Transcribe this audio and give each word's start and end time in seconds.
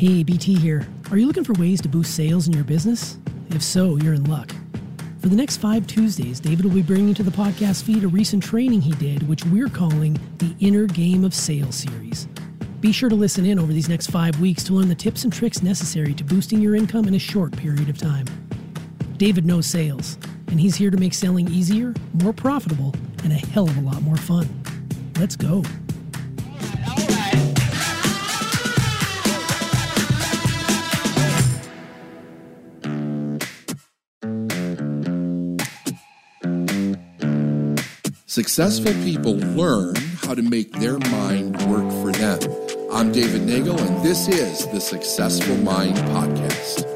Hey, 0.00 0.22
BT 0.22 0.54
here. 0.54 0.88
Are 1.10 1.18
you 1.18 1.26
looking 1.26 1.44
for 1.44 1.52
ways 1.60 1.82
to 1.82 1.88
boost 1.88 2.14
sales 2.14 2.46
in 2.46 2.54
your 2.54 2.64
business? 2.64 3.18
If 3.50 3.62
so, 3.62 3.96
you're 3.96 4.14
in 4.14 4.24
luck. 4.30 4.50
For 5.18 5.28
the 5.28 5.36
next 5.36 5.58
five 5.58 5.86
Tuesdays, 5.86 6.40
David 6.40 6.64
will 6.64 6.72
be 6.72 6.80
bringing 6.80 7.12
to 7.12 7.22
the 7.22 7.30
podcast 7.30 7.82
feed 7.82 8.02
a 8.02 8.08
recent 8.08 8.42
training 8.42 8.80
he 8.80 8.92
did, 8.92 9.28
which 9.28 9.44
we're 9.44 9.68
calling 9.68 10.18
the 10.38 10.56
Inner 10.58 10.86
Game 10.86 11.22
of 11.22 11.34
Sales 11.34 11.74
series. 11.74 12.28
Be 12.80 12.92
sure 12.92 13.10
to 13.10 13.14
listen 13.14 13.44
in 13.44 13.58
over 13.58 13.74
these 13.74 13.90
next 13.90 14.06
five 14.06 14.40
weeks 14.40 14.64
to 14.64 14.72
learn 14.72 14.88
the 14.88 14.94
tips 14.94 15.24
and 15.24 15.32
tricks 15.34 15.62
necessary 15.62 16.14
to 16.14 16.24
boosting 16.24 16.62
your 16.62 16.76
income 16.76 17.06
in 17.06 17.14
a 17.14 17.18
short 17.18 17.54
period 17.54 17.90
of 17.90 17.98
time. 17.98 18.24
David 19.18 19.44
knows 19.44 19.66
sales, 19.66 20.16
and 20.46 20.58
he's 20.58 20.76
here 20.76 20.90
to 20.90 20.96
make 20.96 21.12
selling 21.12 21.46
easier, 21.50 21.92
more 22.14 22.32
profitable, 22.32 22.94
and 23.22 23.34
a 23.34 23.46
hell 23.48 23.68
of 23.68 23.76
a 23.76 23.82
lot 23.82 24.00
more 24.00 24.16
fun. 24.16 24.48
Let's 25.18 25.36
go. 25.36 25.62
Successful 38.30 38.92
people 39.02 39.38
learn 39.38 39.96
how 40.22 40.36
to 40.36 40.42
make 40.42 40.70
their 40.74 41.00
mind 41.00 41.60
work 41.62 41.90
for 42.00 42.12
them. 42.16 42.38
I'm 42.92 43.10
David 43.10 43.40
Neagle, 43.40 43.76
and 43.76 44.04
this 44.04 44.28
is 44.28 44.68
the 44.68 44.80
Successful 44.80 45.56
Mind 45.56 45.96
Podcast. 45.96 46.86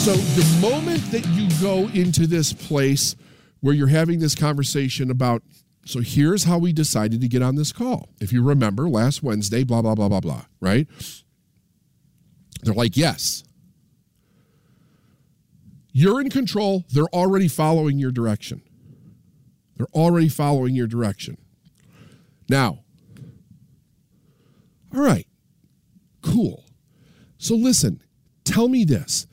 So, 0.00 0.14
the 0.14 0.58
moment 0.62 1.02
that 1.10 1.26
you 1.34 1.50
go 1.60 1.90
into 1.92 2.26
this 2.26 2.54
place 2.54 3.14
where 3.60 3.74
you're 3.74 3.88
having 3.88 4.20
this 4.20 4.34
conversation 4.34 5.10
about 5.10 5.42
so 5.84 6.00
here's 6.00 6.44
how 6.44 6.58
we 6.58 6.72
decided 6.72 7.20
to 7.20 7.28
get 7.28 7.42
on 7.42 7.56
this 7.56 7.72
call. 7.72 8.10
If 8.20 8.32
you 8.32 8.42
remember 8.42 8.88
last 8.88 9.22
Wednesday, 9.22 9.64
blah, 9.64 9.82
blah, 9.82 9.94
blah, 9.94 10.08
blah, 10.08 10.20
blah, 10.20 10.44
right? 10.60 10.86
They're 12.62 12.74
like, 12.74 12.96
yes. 12.96 13.42
You're 15.92 16.20
in 16.20 16.30
control. 16.30 16.84
They're 16.90 17.04
already 17.04 17.48
following 17.48 17.98
your 17.98 18.12
direction. 18.12 18.62
They're 19.76 19.86
already 19.92 20.28
following 20.28 20.74
your 20.74 20.86
direction. 20.86 21.36
Now, 22.48 22.84
all 24.94 25.00
right, 25.00 25.26
cool. 26.22 26.64
So 27.38 27.54
listen, 27.54 28.02
tell 28.44 28.68
me 28.68 28.84
this. 28.84 29.26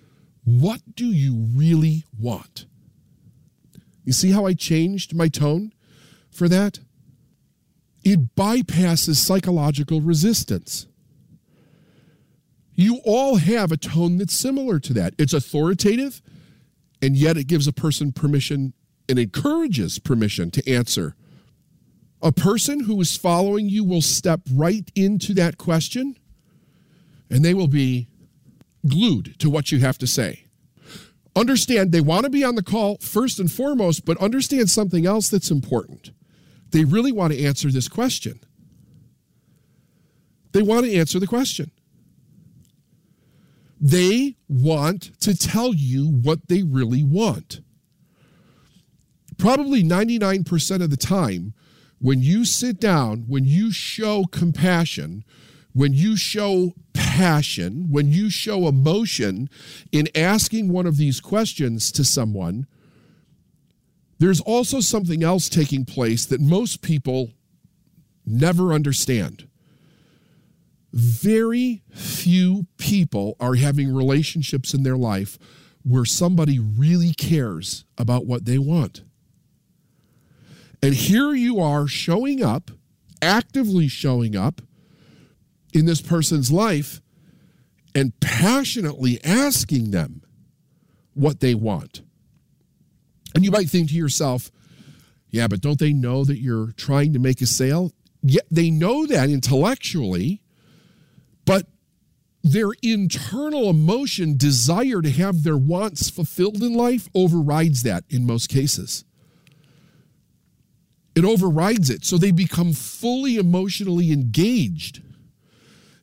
What 0.43 0.81
do 0.95 1.05
you 1.05 1.47
really 1.53 2.05
want? 2.17 2.65
You 4.03 4.13
see 4.13 4.31
how 4.31 4.47
I 4.47 4.53
changed 4.53 5.15
my 5.15 5.27
tone? 5.27 5.73
For 6.39 6.49
that? 6.49 6.79
It 8.03 8.35
bypasses 8.35 9.17
psychological 9.17 10.01
resistance. 10.01 10.87
You 12.73 13.01
all 13.03 13.35
have 13.35 13.73
a 13.73 13.77
tone 13.77 14.17
that's 14.17 14.33
similar 14.33 14.79
to 14.79 14.93
that. 14.93 15.13
It's 15.17 15.33
authoritative, 15.33 16.21
and 17.01 17.17
yet 17.17 17.35
it 17.35 17.47
gives 17.47 17.67
a 17.67 17.73
person 17.73 18.13
permission 18.13 18.73
and 19.09 19.19
encourages 19.19 19.99
permission 19.99 20.49
to 20.51 20.71
answer. 20.71 21.15
A 22.21 22.31
person 22.31 22.81
who 22.85 22.99
is 23.01 23.17
following 23.17 23.67
you 23.67 23.83
will 23.83 24.01
step 24.01 24.41
right 24.53 24.89
into 24.95 25.33
that 25.33 25.57
question 25.57 26.17
and 27.29 27.43
they 27.43 27.53
will 27.53 27.67
be 27.67 28.07
glued 28.87 29.37
to 29.39 29.49
what 29.49 29.71
you 29.71 29.79
have 29.79 29.97
to 29.97 30.07
say. 30.07 30.45
Understand 31.35 31.91
they 31.91 32.01
want 32.01 32.23
to 32.23 32.29
be 32.29 32.43
on 32.43 32.55
the 32.55 32.63
call 32.63 32.97
first 32.97 33.39
and 33.39 33.51
foremost, 33.51 34.03
but 34.05 34.17
understand 34.17 34.69
something 34.69 35.05
else 35.05 35.29
that's 35.29 35.51
important. 35.51 36.11
They 36.71 36.83
really 36.83 37.11
want 37.11 37.33
to 37.33 37.43
answer 37.43 37.69
this 37.69 37.87
question. 37.87 38.39
They 40.51 40.61
want 40.61 40.85
to 40.85 40.95
answer 40.95 41.19
the 41.19 41.27
question. 41.27 41.71
They 43.79 44.35
want 44.47 45.19
to 45.21 45.37
tell 45.37 45.73
you 45.73 46.07
what 46.09 46.47
they 46.47 46.63
really 46.63 47.03
want. 47.03 47.61
Probably 49.37 49.83
99% 49.83 50.83
of 50.83 50.89
the 50.89 50.97
time, 50.97 51.53
when 51.99 52.21
you 52.21 52.45
sit 52.45 52.79
down, 52.79 53.25
when 53.27 53.45
you 53.45 53.71
show 53.71 54.25
compassion, 54.25 55.23
when 55.73 55.93
you 55.93 56.17
show 56.17 56.73
passion, 56.93 57.87
when 57.89 58.11
you 58.11 58.29
show 58.29 58.67
emotion 58.67 59.49
in 59.91 60.09
asking 60.15 60.69
one 60.69 60.85
of 60.85 60.97
these 60.97 61.21
questions 61.21 61.91
to 61.93 62.03
someone, 62.03 62.67
there's 64.19 64.41
also 64.41 64.81
something 64.81 65.23
else 65.23 65.49
taking 65.49 65.85
place 65.85 66.25
that 66.25 66.41
most 66.41 66.81
people 66.81 67.31
never 68.25 68.73
understand. 68.73 69.47
Very 70.91 71.83
few 71.93 72.67
people 72.77 73.35
are 73.39 73.55
having 73.55 73.93
relationships 73.93 74.73
in 74.73 74.83
their 74.83 74.97
life 74.97 75.37
where 75.83 76.05
somebody 76.05 76.59
really 76.59 77.13
cares 77.13 77.85
about 77.97 78.25
what 78.25 78.45
they 78.45 78.57
want. 78.57 79.03
And 80.81 80.93
here 80.93 81.33
you 81.33 81.59
are 81.59 81.87
showing 81.87 82.43
up, 82.43 82.71
actively 83.21 83.87
showing 83.87 84.35
up 84.35 84.61
in 85.73 85.85
this 85.85 86.01
person's 86.01 86.51
life 86.51 87.01
and 87.93 88.17
passionately 88.19 89.23
asking 89.23 89.91
them 89.91 90.21
what 91.13 91.39
they 91.39 91.53
want. 91.53 92.01
And 93.35 93.45
you 93.45 93.51
might 93.51 93.69
think 93.69 93.89
to 93.89 93.95
yourself, 93.95 94.51
yeah, 95.29 95.47
but 95.47 95.61
don't 95.61 95.79
they 95.79 95.93
know 95.93 96.25
that 96.25 96.39
you're 96.39 96.71
trying 96.71 97.13
to 97.13 97.19
make 97.19 97.41
a 97.41 97.45
sale? 97.45 97.91
Yeah, 98.23 98.41
they 98.49 98.71
know 98.71 99.05
that 99.05 99.29
intellectually, 99.29 100.41
but 101.45 101.67
their 102.43 102.69
internal 102.81 103.69
emotion, 103.69 104.37
desire 104.37 105.01
to 105.01 105.11
have 105.11 105.43
their 105.43 105.57
wants 105.57 106.09
fulfilled 106.09 106.63
in 106.63 106.73
life, 106.73 107.09
overrides 107.13 107.83
that 107.83 108.03
in 108.09 108.25
most 108.25 108.49
cases. 108.49 109.03
It 111.15 111.25
overrides 111.25 111.89
it. 111.89 112.05
So 112.05 112.17
they 112.17 112.31
become 112.31 112.73
fully 112.73 113.35
emotionally 113.35 114.11
engaged 114.11 115.01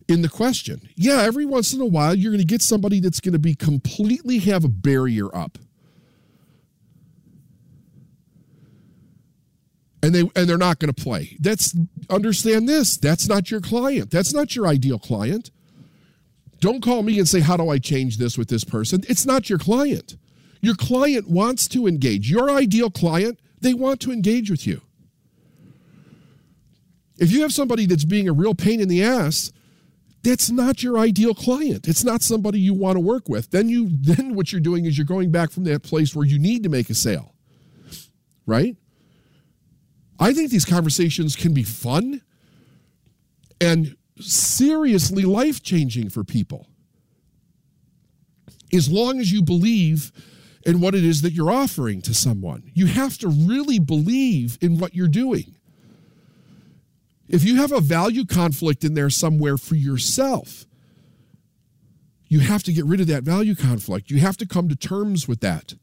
in 0.09 0.23
the 0.23 0.29
question. 0.29 0.89
Yeah, 0.95 1.23
every 1.23 1.47
once 1.47 1.73
in 1.73 1.81
a 1.81 1.87
while, 1.87 2.15
you're 2.15 2.33
going 2.33 2.41
to 2.41 2.47
get 2.47 2.63
somebody 2.63 3.01
that's 3.01 3.21
going 3.21 3.33
to 3.33 3.39
be 3.39 3.55
completely 3.55 4.39
have 4.41 4.65
a 4.65 4.69
barrier 4.69 5.35
up 5.35 5.59
and 10.07 10.15
they 10.15 10.21
and 10.37 10.49
they're 10.49 10.57
not 10.57 10.79
going 10.79 10.93
to 10.93 11.03
play. 11.03 11.37
That's 11.41 11.77
understand 12.09 12.69
this. 12.69 12.97
That's 12.97 13.29
not 13.29 13.51
your 13.51 13.61
client. 13.61 14.13
That's 14.13 14.33
not 14.33 14.55
your 14.55 14.69
ideal 14.69 15.01
client. 15.01 15.51
Don't 16.61 16.81
call 16.81 17.03
me 17.03 17.19
and 17.19 17.29
say 17.29 17.41
how 17.41 17.57
do 17.57 17.69
I 17.69 17.79
change 17.79 18.17
this 18.19 18.39
with 18.39 18.49
this 18.49 18.63
person? 18.63 19.03
It's 19.09 19.27
not 19.27 19.51
your 19.51 19.59
client. 19.59 20.17
Your 20.61 20.77
client 20.77 21.29
wants 21.29 21.67
to 21.69 21.89
engage. 21.89 22.31
Your 22.31 22.49
ideal 22.49 22.89
client, 22.89 23.41
they 23.61 23.75
want 23.75 24.01
to 24.03 24.13
engage 24.13 24.49
with 24.49 24.65
you. 24.65 24.81
If 27.19 27.33
you 27.33 27.43
have 27.43 27.53
somebody 27.53 27.87
that's 27.87 28.05
being 28.05 28.29
a 28.29 28.33
real 28.33 28.55
pain 28.55 28.81
in 28.81 28.89
the 28.89 29.03
ass, 29.03 29.53
that's 30.23 30.51
not 30.51 30.85
your 30.85 30.99
ideal 30.99 31.35
client. 31.35 31.89
It's 31.89 32.05
not 32.05 32.23
somebody 32.23 32.61
you 32.61 32.75
want 32.75 32.95
to 32.95 33.01
work 33.01 33.29
with. 33.29 33.51
Then 33.51 33.69
you 33.69 33.89
then 34.01 34.37
what 34.37 34.53
you're 34.53 34.61
doing 34.61 34.85
is 34.85 34.97
you're 34.97 35.05
going 35.05 35.33
back 35.33 35.51
from 35.51 35.65
that 35.65 35.83
place 35.83 36.15
where 36.15 36.27
you 36.27 36.39
need 36.39 36.63
to 36.63 36.69
make 36.69 36.91
a 36.91 36.95
sale. 36.95 37.35
Right? 38.47 38.77
I 40.19 40.33
think 40.33 40.51
these 40.51 40.65
conversations 40.65 41.37
can 41.37 41.53
be 41.53 41.63
fun 41.63 42.23
and 43.61 43.97
seriously 44.19 45.25
life 45.25 45.63
changing 45.63 46.11
for 46.11 46.25
people. 46.25 46.67
As 48.73 48.91
long 48.91 49.21
as 49.21 49.31
you 49.31 49.43
believe 49.43 50.13
in 50.65 50.81
what 50.81 50.95
it 50.95 51.05
is 51.05 51.23
that 51.23 51.33
you're 51.33 51.51
offering 51.51 52.03
to 52.03 52.15
someone, 52.15 52.71
you 52.75 52.87
have 52.87 53.19
to 53.19 53.29
really 53.29 53.79
believe 53.79 54.59
in 54.61 54.79
what 54.79 54.95
you're 54.95 55.09
doing. 55.09 55.55
If 57.29 57.45
you 57.45 57.57
have 57.57 57.73
a 57.73 57.81
value 57.81 58.25
conflict 58.25 58.85
in 58.85 58.95
there 58.95 59.11
somewhere 59.11 59.57
for 59.57 59.75
yourself, 59.75 60.67
you 62.29 62.41
have 62.41 62.63
to 62.65 62.73
get 62.73 62.85
rid 62.85 63.01
of 63.01 63.07
that 63.07 63.23
value 63.23 63.55
conflict. 63.55 64.11
You 64.11 64.19
have 64.19 64.37
to 64.39 64.47
come 64.47 64.69
to 64.69 64.77
terms 64.77 65.29
with 65.29 65.41
that 65.41 65.75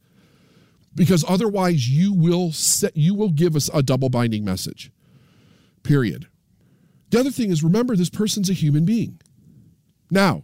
because 0.95 1.25
otherwise 1.27 1.89
you 1.89 2.13
will 2.13 2.51
set 2.51 2.95
you 2.95 3.13
will 3.15 3.31
give 3.31 3.55
us 3.55 3.69
a 3.73 3.83
double 3.83 4.09
binding 4.09 4.45
message 4.45 4.91
period. 5.83 6.27
The 7.09 7.19
other 7.19 7.31
thing 7.31 7.51
is 7.51 7.63
remember 7.63 7.95
this 7.95 8.09
person's 8.09 8.49
a 8.49 8.53
human 8.53 8.85
being. 8.85 9.19
Now 10.09 10.43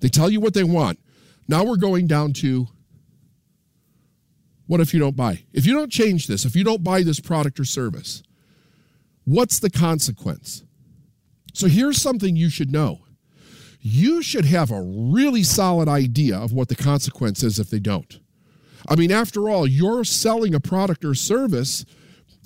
they 0.00 0.08
tell 0.08 0.30
you 0.30 0.40
what 0.40 0.54
they 0.54 0.64
want. 0.64 0.98
Now 1.48 1.64
we're 1.64 1.76
going 1.76 2.06
down 2.06 2.32
to 2.34 2.68
what 4.66 4.80
if 4.80 4.92
you 4.92 5.00
don't 5.00 5.16
buy? 5.16 5.44
If 5.52 5.64
you 5.66 5.74
don't 5.74 5.90
change 5.90 6.26
this 6.26 6.44
if 6.44 6.54
you 6.54 6.64
don't 6.64 6.84
buy 6.84 7.02
this 7.02 7.20
product 7.20 7.58
or 7.58 7.64
service 7.64 8.22
what's 9.24 9.58
the 9.58 9.70
consequence? 9.70 10.64
So 11.52 11.66
here's 11.66 12.00
something 12.00 12.36
you 12.36 12.48
should 12.48 12.72
know 12.72 13.00
you 13.80 14.22
should 14.22 14.44
have 14.44 14.70
a 14.70 14.82
really 14.82 15.42
solid 15.42 15.88
idea 15.88 16.36
of 16.36 16.52
what 16.52 16.68
the 16.68 16.76
consequence 16.76 17.42
is 17.42 17.58
if 17.58 17.70
they 17.70 17.78
don't. 17.78 18.18
I 18.88 18.96
mean, 18.96 19.10
after 19.10 19.48
all, 19.48 19.66
you're 19.66 20.04
selling 20.04 20.54
a 20.54 20.60
product 20.60 21.04
or 21.04 21.14
service 21.14 21.84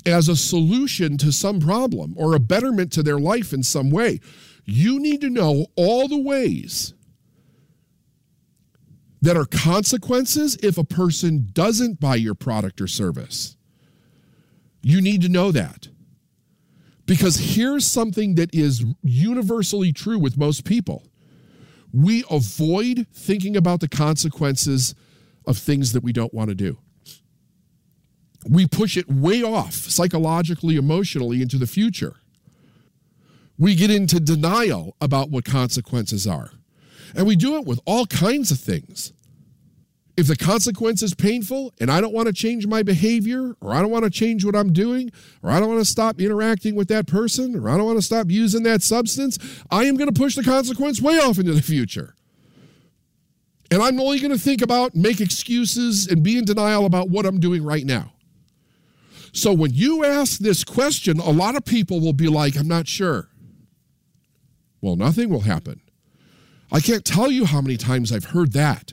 as 0.05 0.29
a 0.29 0.37
solution 0.37 1.17
to 1.19 1.33
some 1.33 1.61
problem 1.61 2.15
or 2.17 2.35
a 2.35 2.41
betterment 2.41 2.93
to 2.93 3.03
their 3.03 3.19
life 3.19 3.53
in 3.53 3.63
some 3.63 3.91
way. 3.91 4.21
You 4.65 4.99
need 5.01 5.21
to 5.21 5.31
know 5.31 5.67
all 5.77 6.09
the 6.09 6.21
ways 6.21 6.95
that 9.21 9.37
are 9.37 9.45
consequences 9.45 10.57
if 10.63 10.77
a 10.77 10.85
person 10.85 11.49
doesn't 11.53 12.01
buy 12.01 12.17
your 12.17 12.35
product 12.35 12.81
or 12.81 12.89
service. 12.89 13.57
You 14.83 15.01
need 15.01 15.23
to 15.23 15.29
know 15.29 15.53
that. 15.53 15.89
Because 17.07 17.55
here's 17.55 17.87
something 17.87 18.35
that 18.35 18.53
is 18.55 18.85
universally 19.03 19.93
true 19.93 20.19
with 20.19 20.37
most 20.37 20.65
people 20.65 21.05
we 21.93 22.25
avoid 22.31 23.07
thinking 23.13 23.57
about 23.57 23.81
the 23.81 23.89
consequences 23.89 24.95
of 25.47 25.59
things 25.59 25.93
that 25.93 26.03
we 26.03 26.13
don't 26.13 26.33
want 26.33 26.49
to 26.49 26.55
do. 26.55 26.79
We 28.49 28.67
push 28.67 28.97
it 28.97 29.09
way 29.09 29.43
off 29.43 29.75
psychologically, 29.75 30.77
emotionally 30.77 31.43
into 31.43 31.59
the 31.59 31.67
future. 31.67 32.17
We 33.59 33.75
get 33.75 33.91
into 33.91 34.19
denial 34.19 34.97
about 35.01 35.31
what 35.31 35.45
consequences 35.45 36.27
are. 36.27 36.51
And 37.15 37.27
we 37.27 37.37
do 37.37 37.57
it 37.57 37.67
with 37.67 37.79
all 37.85 38.07
kinds 38.07 38.51
of 38.51 38.59
things. 38.59 39.13
If 40.15 40.27
the 40.27 40.37
consequence 40.37 41.03
is 41.03 41.15
painful 41.15 41.73
and 41.81 41.91
I 41.91 42.01
don't 42.01 42.13
want 42.13 42.27
to 42.27 42.35
change 42.35 42.67
my 42.67 42.83
behavior, 42.83 43.57
or 43.61 43.73
I 43.73 43.81
don't 43.81 43.91
want 43.91 44.05
to 44.05 44.11
change 44.11 44.45
what 44.45 44.55
I'm 44.55 44.73
doing, 44.73 45.11
or 45.43 45.51
I 45.51 45.59
don't 45.59 45.69
want 45.69 45.81
to 45.81 45.91
stop 45.91 46.21
interacting 46.21 46.75
with 46.75 46.89
that 46.89 47.07
person, 47.07 47.57
or 47.57 47.71
I 47.71 47.79
don't 47.79 47.87
want 47.87 47.99
to 47.99 48.05
stop 48.05 48.31
using 48.31 48.63
that 48.65 48.83
substance, 48.83 49.39
I 49.71 49.85
am 49.85 49.97
going 49.97 50.13
to 50.13 50.21
push 50.21 50.35
the 50.35 50.43
consequence 50.43 51.01
way 51.01 51.19
off 51.19 51.39
into 51.39 51.55
the 51.55 51.63
future. 51.63 52.15
And 53.71 53.83
I'm 53.83 53.99
only 53.99 54.19
going 54.19 54.33
to 54.33 54.39
think 54.39 54.61
about, 54.61 54.95
make 54.95 55.23
excuses, 55.23 56.07
and 56.07 56.23
be 56.23 56.37
in 56.37 56.45
denial 56.45 56.85
about 56.85 57.09
what 57.09 57.25
I'm 57.25 57.41
doing 57.41 57.65
right 57.65 57.87
now. 57.87 58.13
So 59.33 59.55
when 59.55 59.73
you 59.73 60.05
ask 60.05 60.41
this 60.41 60.63
question, 60.63 61.19
a 61.19 61.31
lot 61.31 61.57
of 61.57 61.65
people 61.65 62.01
will 62.01 62.13
be 62.13 62.29
like, 62.29 62.55
I'm 62.55 62.69
not 62.69 62.87
sure. 62.87 63.31
Well, 64.83 64.97
nothing 64.97 65.31
will 65.31 65.41
happen. 65.41 65.81
I 66.71 66.81
can't 66.81 67.05
tell 67.05 67.31
you 67.31 67.47
how 67.47 67.63
many 67.63 67.79
times 67.79 68.13
I've 68.13 68.27
heard 68.27 68.53
that. 68.53 68.93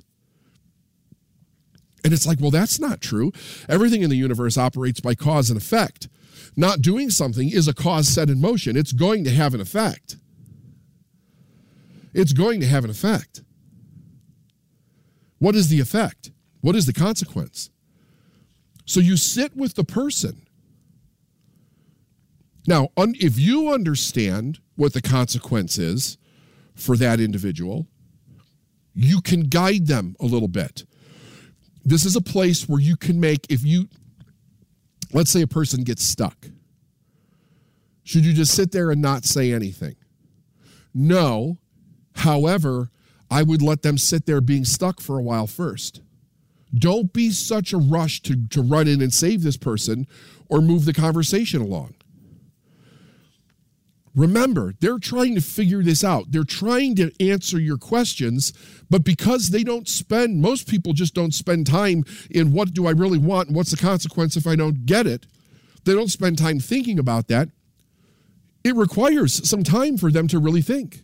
And 2.03 2.13
it's 2.13 2.25
like, 2.25 2.39
well, 2.39 2.51
that's 2.51 2.79
not 2.79 3.01
true. 3.01 3.31
Everything 3.67 4.01
in 4.01 4.09
the 4.09 4.15
universe 4.15 4.57
operates 4.57 4.99
by 4.99 5.15
cause 5.15 5.49
and 5.49 5.57
effect. 5.57 6.07
Not 6.55 6.81
doing 6.81 7.09
something 7.09 7.49
is 7.49 7.67
a 7.67 7.73
cause 7.73 8.07
set 8.07 8.29
in 8.29 8.41
motion, 8.41 8.77
it's 8.77 8.93
going 8.93 9.23
to 9.23 9.31
have 9.31 9.53
an 9.53 9.61
effect. 9.61 10.17
It's 12.13 12.33
going 12.33 12.59
to 12.61 12.67
have 12.67 12.83
an 12.83 12.89
effect. 12.89 13.43
What 15.37 15.55
is 15.55 15.69
the 15.69 15.79
effect? 15.79 16.31
What 16.61 16.75
is 16.75 16.85
the 16.85 16.93
consequence? 16.93 17.69
So 18.85 18.99
you 18.99 19.17
sit 19.17 19.55
with 19.55 19.75
the 19.75 19.83
person. 19.83 20.45
Now, 22.67 22.89
if 22.97 23.39
you 23.39 23.69
understand 23.71 24.59
what 24.75 24.93
the 24.93 25.01
consequence 25.01 25.77
is 25.77 26.17
for 26.75 26.97
that 26.97 27.19
individual, 27.19 27.87
you 28.93 29.21
can 29.21 29.41
guide 29.43 29.87
them 29.87 30.15
a 30.19 30.25
little 30.25 30.47
bit. 30.47 30.83
This 31.83 32.05
is 32.05 32.15
a 32.15 32.21
place 32.21 32.67
where 32.67 32.79
you 32.79 32.95
can 32.95 33.19
make, 33.19 33.45
if 33.49 33.63
you, 33.63 33.87
let's 35.13 35.31
say 35.31 35.41
a 35.41 35.47
person 35.47 35.83
gets 35.83 36.03
stuck. 36.03 36.47
Should 38.03 38.25
you 38.25 38.33
just 38.33 38.53
sit 38.53 38.71
there 38.71 38.91
and 38.91 39.01
not 39.01 39.23
say 39.23 39.51
anything? 39.51 39.95
No. 40.93 41.57
However, 42.15 42.89
I 43.29 43.43
would 43.43 43.61
let 43.61 43.83
them 43.83 43.97
sit 43.97 44.25
there 44.25 44.41
being 44.41 44.65
stuck 44.65 44.99
for 44.99 45.17
a 45.17 45.21
while 45.21 45.47
first. 45.47 46.01
Don't 46.73 47.13
be 47.13 47.31
such 47.31 47.73
a 47.73 47.77
rush 47.77 48.21
to, 48.23 48.47
to 48.49 48.61
run 48.61 48.87
in 48.87 49.01
and 49.01 49.13
save 49.13 49.43
this 49.43 49.57
person 49.57 50.07
or 50.47 50.61
move 50.61 50.85
the 50.85 50.93
conversation 50.93 51.61
along. 51.61 51.95
Remember, 54.15 54.73
they're 54.79 54.97
trying 54.97 55.35
to 55.35 55.41
figure 55.41 55.83
this 55.83 56.03
out. 56.03 56.31
They're 56.31 56.43
trying 56.43 56.95
to 56.95 57.11
answer 57.19 57.59
your 57.59 57.77
questions, 57.77 58.53
but 58.89 59.03
because 59.03 59.49
they 59.49 59.63
don't 59.63 59.87
spend, 59.87 60.41
most 60.41 60.67
people 60.67 60.93
just 60.93 61.13
don't 61.13 61.33
spend 61.33 61.67
time 61.67 62.03
in 62.29 62.51
what 62.51 62.73
do 62.73 62.87
I 62.87 62.91
really 62.91 63.19
want 63.19 63.47
and 63.47 63.55
what's 63.55 63.71
the 63.71 63.77
consequence 63.77 64.35
if 64.35 64.47
I 64.47 64.55
don't 64.55 64.85
get 64.85 65.05
it. 65.05 65.25
They 65.85 65.93
don't 65.93 66.09
spend 66.09 66.37
time 66.37 66.59
thinking 66.59 66.99
about 66.99 67.27
that. 67.27 67.49
It 68.63 68.75
requires 68.75 69.47
some 69.47 69.63
time 69.63 69.97
for 69.97 70.11
them 70.11 70.27
to 70.29 70.39
really 70.39 70.61
think. 70.61 71.03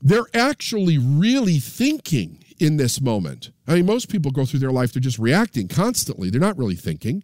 They're 0.00 0.28
actually 0.32 0.96
really 0.96 1.58
thinking 1.58 2.42
in 2.58 2.76
this 2.76 3.00
moment. 3.00 3.50
I 3.66 3.74
mean, 3.74 3.86
most 3.86 4.08
people 4.08 4.30
go 4.30 4.46
through 4.46 4.60
their 4.60 4.72
life, 4.72 4.92
they're 4.92 5.00
just 5.00 5.18
reacting 5.18 5.68
constantly. 5.68 6.30
They're 6.30 6.40
not 6.40 6.56
really 6.56 6.76
thinking. 6.76 7.22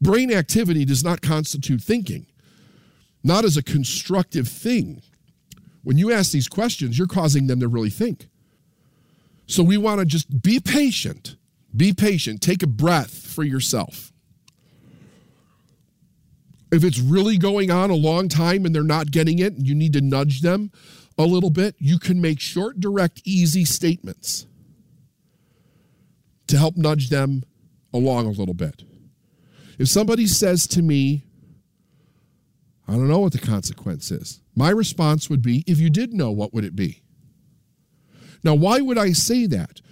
Brain 0.00 0.32
activity 0.32 0.84
does 0.84 1.02
not 1.02 1.22
constitute 1.22 1.80
thinking 1.80 2.26
not 3.28 3.44
as 3.44 3.56
a 3.56 3.62
constructive 3.62 4.48
thing. 4.48 5.02
When 5.84 5.98
you 5.98 6.10
ask 6.10 6.32
these 6.32 6.48
questions, 6.48 6.98
you're 6.98 7.06
causing 7.06 7.46
them 7.46 7.60
to 7.60 7.68
really 7.68 7.90
think. 7.90 8.28
So 9.46 9.62
we 9.62 9.76
want 9.76 10.00
to 10.00 10.06
just 10.06 10.42
be 10.42 10.58
patient. 10.58 11.36
Be 11.76 11.92
patient. 11.92 12.42
Take 12.42 12.62
a 12.62 12.66
breath 12.66 13.26
for 13.26 13.44
yourself. 13.44 14.12
If 16.72 16.84
it's 16.84 16.98
really 16.98 17.38
going 17.38 17.70
on 17.70 17.90
a 17.90 17.94
long 17.94 18.28
time 18.28 18.66
and 18.66 18.74
they're 18.74 18.82
not 18.82 19.10
getting 19.10 19.38
it, 19.38 19.54
and 19.54 19.66
you 19.66 19.74
need 19.74 19.92
to 19.92 20.00
nudge 20.00 20.40
them 20.40 20.70
a 21.16 21.22
little 21.22 21.50
bit, 21.50 21.76
you 21.78 21.98
can 21.98 22.20
make 22.20 22.40
short, 22.40 22.80
direct, 22.80 23.22
easy 23.24 23.64
statements 23.64 24.46
to 26.46 26.58
help 26.58 26.76
nudge 26.76 27.08
them 27.08 27.42
along 27.92 28.26
a 28.26 28.30
little 28.30 28.54
bit. 28.54 28.84
If 29.78 29.88
somebody 29.88 30.26
says 30.26 30.66
to 30.68 30.82
me, 30.82 31.24
I 32.88 32.92
don't 32.92 33.08
know 33.08 33.18
what 33.18 33.32
the 33.32 33.38
consequence 33.38 34.10
is. 34.10 34.40
My 34.56 34.70
response 34.70 35.28
would 35.28 35.42
be 35.42 35.62
if 35.66 35.78
you 35.78 35.90
did 35.90 36.14
know, 36.14 36.30
what 36.30 36.54
would 36.54 36.64
it 36.64 36.74
be? 36.74 37.02
Now, 38.42 38.54
why 38.54 38.80
would 38.80 38.96
I 38.96 39.12
say 39.12 39.46
that? 39.46 39.82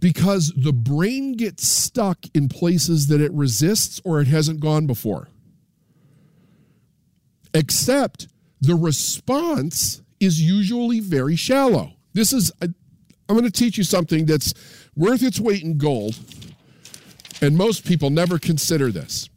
Because 0.00 0.52
the 0.56 0.72
brain 0.72 1.34
gets 1.34 1.68
stuck 1.68 2.18
in 2.34 2.48
places 2.48 3.06
that 3.06 3.20
it 3.20 3.32
resists 3.32 4.00
or 4.04 4.20
it 4.20 4.26
hasn't 4.26 4.58
gone 4.60 4.86
before. 4.86 5.28
Except 7.54 8.26
the 8.60 8.74
response 8.74 10.02
is 10.18 10.42
usually 10.42 11.00
very 11.00 11.36
shallow. 11.36 11.92
This 12.14 12.32
is, 12.32 12.50
I'm 12.60 12.74
going 13.28 13.44
to 13.44 13.50
teach 13.50 13.78
you 13.78 13.84
something 13.84 14.26
that's 14.26 14.54
worth 14.96 15.22
its 15.22 15.38
weight 15.38 15.62
in 15.62 15.78
gold, 15.78 16.18
and 17.40 17.56
most 17.56 17.86
people 17.86 18.10
never 18.10 18.38
consider 18.38 18.90
this. 18.90 19.28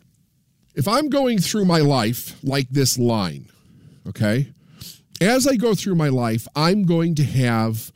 If 0.76 0.88
I'm 0.88 1.10
going 1.10 1.40
through 1.40 1.66
my 1.66 1.80
life 1.80 2.36
like 2.44 2.70
this 2.70 2.98
line, 2.98 3.48
okay, 4.08 4.52
as 5.22 5.46
I 5.48 5.56
go 5.56 5.76
through 5.76 5.96
my 5.96 6.10
life, 6.10 6.48
I'm 6.56 6.86
going 6.86 7.16
to 7.16 7.24
have 7.24 7.92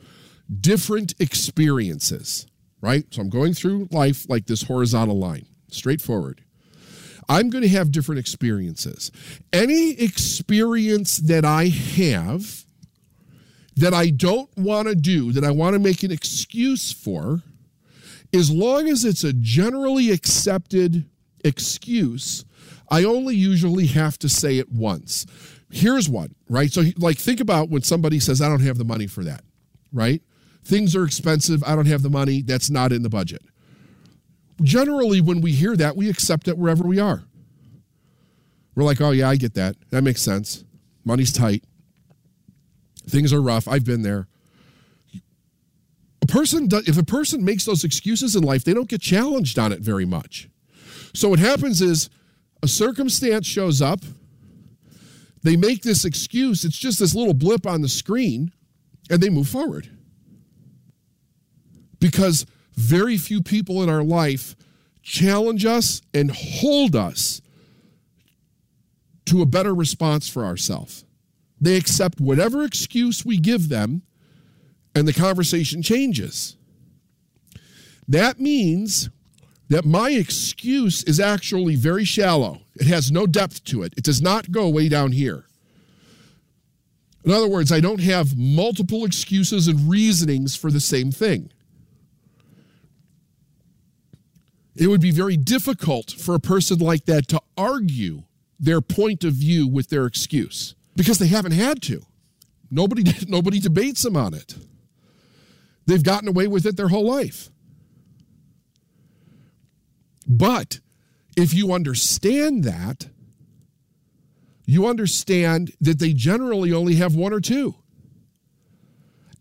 different 0.60 1.14
experiences, 1.18 2.46
right? 2.80 3.04
So 3.10 3.22
I'm 3.22 3.30
going 3.30 3.54
through 3.54 3.88
life 3.90 4.28
like 4.28 4.46
this 4.46 4.62
horizontal 4.62 5.18
line, 5.18 5.46
straightforward. 5.70 6.42
I'm 7.28 7.50
going 7.50 7.62
to 7.62 7.68
have 7.68 7.92
different 7.92 8.20
experiences. 8.20 9.10
Any 9.52 9.90
experience 10.00 11.18
that 11.18 11.44
I 11.44 11.66
have 11.66 12.64
that 13.76 13.92
I 13.92 14.10
don't 14.10 14.50
want 14.56 14.88
to 14.88 14.94
do, 14.94 15.32
that 15.32 15.44
I 15.44 15.50
want 15.50 15.74
to 15.74 15.78
make 15.78 16.02
an 16.02 16.10
excuse 16.10 16.90
for, 16.90 17.42
as 18.32 18.50
long 18.50 18.88
as 18.88 19.04
it's 19.04 19.24
a 19.24 19.32
generally 19.32 20.10
accepted 20.10 21.04
excuse, 21.44 22.44
I 22.90 23.04
only 23.04 23.34
usually 23.34 23.86
have 23.86 24.18
to 24.20 24.28
say 24.28 24.58
it 24.58 24.70
once. 24.70 25.26
Here's 25.70 26.08
one, 26.08 26.34
right? 26.48 26.72
So, 26.72 26.82
like, 26.96 27.18
think 27.18 27.40
about 27.40 27.68
when 27.68 27.82
somebody 27.82 28.20
says, 28.20 28.40
I 28.40 28.48
don't 28.48 28.62
have 28.62 28.78
the 28.78 28.84
money 28.84 29.06
for 29.06 29.22
that, 29.24 29.42
right? 29.92 30.22
Things 30.64 30.96
are 30.96 31.04
expensive. 31.04 31.62
I 31.64 31.74
don't 31.74 31.86
have 31.86 32.02
the 32.02 32.10
money. 32.10 32.42
That's 32.42 32.70
not 32.70 32.92
in 32.92 33.02
the 33.02 33.10
budget. 33.10 33.42
Generally, 34.62 35.20
when 35.20 35.40
we 35.40 35.52
hear 35.52 35.76
that, 35.76 35.96
we 35.96 36.08
accept 36.08 36.48
it 36.48 36.58
wherever 36.58 36.84
we 36.84 36.98
are. 36.98 37.24
We're 38.74 38.84
like, 38.84 39.00
oh, 39.00 39.10
yeah, 39.10 39.28
I 39.28 39.36
get 39.36 39.54
that. 39.54 39.76
That 39.90 40.02
makes 40.02 40.22
sense. 40.22 40.64
Money's 41.04 41.32
tight. 41.32 41.64
Things 43.08 43.32
are 43.32 43.40
rough. 43.40 43.66
I've 43.68 43.84
been 43.84 44.02
there. 44.02 44.28
A 46.22 46.26
person, 46.26 46.68
if 46.70 46.98
a 46.98 47.04
person 47.04 47.44
makes 47.44 47.64
those 47.64 47.84
excuses 47.84 48.36
in 48.36 48.42
life, 48.42 48.64
they 48.64 48.74
don't 48.74 48.88
get 48.88 49.00
challenged 49.00 49.58
on 49.58 49.72
it 49.72 49.80
very 49.80 50.04
much. 50.04 50.48
So 51.14 51.30
what 51.30 51.38
happens 51.38 51.80
is 51.80 52.10
a 52.62 52.68
circumstance 52.68 53.46
shows 53.46 53.80
up. 53.80 54.00
They 55.42 55.56
make 55.56 55.82
this 55.82 56.04
excuse. 56.04 56.64
It's 56.64 56.78
just 56.78 56.98
this 56.98 57.14
little 57.14 57.34
blip 57.34 57.66
on 57.66 57.80
the 57.80 57.88
screen, 57.88 58.52
and 59.10 59.20
they 59.20 59.30
move 59.30 59.48
forward. 59.48 59.88
Because 62.00 62.46
very 62.74 63.16
few 63.16 63.42
people 63.42 63.82
in 63.82 63.88
our 63.88 64.02
life 64.02 64.56
challenge 65.02 65.64
us 65.64 66.02
and 66.12 66.30
hold 66.30 66.94
us 66.94 67.40
to 69.26 69.42
a 69.42 69.46
better 69.46 69.74
response 69.74 70.28
for 70.28 70.44
ourselves, 70.44 71.04
They 71.60 71.76
accept 71.76 72.20
whatever 72.20 72.64
excuse 72.64 73.24
we 73.24 73.36
give 73.36 73.68
them, 73.68 74.02
and 74.94 75.06
the 75.06 75.12
conversation 75.12 75.82
changes. 75.82 76.56
That 78.06 78.40
means 78.40 79.10
that 79.68 79.84
my 79.84 80.10
excuse 80.10 81.04
is 81.04 81.20
actually 81.20 81.76
very 81.76 82.04
shallow. 82.04 82.62
It 82.76 82.86
has 82.86 83.12
no 83.12 83.26
depth 83.26 83.64
to 83.64 83.82
it. 83.82 83.94
It 83.96 84.04
does 84.04 84.22
not 84.22 84.50
go 84.50 84.68
way 84.68 84.88
down 84.88 85.12
here. 85.12 85.44
In 87.24 87.32
other 87.32 87.48
words, 87.48 87.70
I 87.70 87.80
don't 87.80 88.00
have 88.00 88.38
multiple 88.38 89.04
excuses 89.04 89.68
and 89.68 89.90
reasonings 89.90 90.56
for 90.56 90.70
the 90.70 90.80
same 90.80 91.10
thing. 91.10 91.50
It 94.74 94.86
would 94.86 95.00
be 95.00 95.10
very 95.10 95.36
difficult 95.36 96.12
for 96.12 96.34
a 96.34 96.40
person 96.40 96.78
like 96.78 97.04
that 97.06 97.28
to 97.28 97.42
argue 97.56 98.22
their 98.60 98.80
point 98.80 99.24
of 99.24 99.34
view 99.34 99.66
with 99.66 99.88
their 99.88 100.06
excuse 100.06 100.74
because 100.96 101.18
they 101.18 101.26
haven't 101.26 101.52
had 101.52 101.82
to. 101.82 102.02
Nobody, 102.70 103.04
nobody 103.28 103.58
debates 103.58 104.02
them 104.02 104.16
on 104.16 104.34
it. 104.34 104.56
They've 105.86 106.02
gotten 106.02 106.28
away 106.28 106.46
with 106.46 106.64
it 106.64 106.76
their 106.76 106.88
whole 106.88 107.06
life. 107.06 107.50
But 110.28 110.80
if 111.36 111.54
you 111.54 111.72
understand 111.72 112.64
that, 112.64 113.08
you 114.66 114.86
understand 114.86 115.72
that 115.80 115.98
they 115.98 116.12
generally 116.12 116.72
only 116.72 116.96
have 116.96 117.14
one 117.14 117.32
or 117.32 117.40
two. 117.40 117.76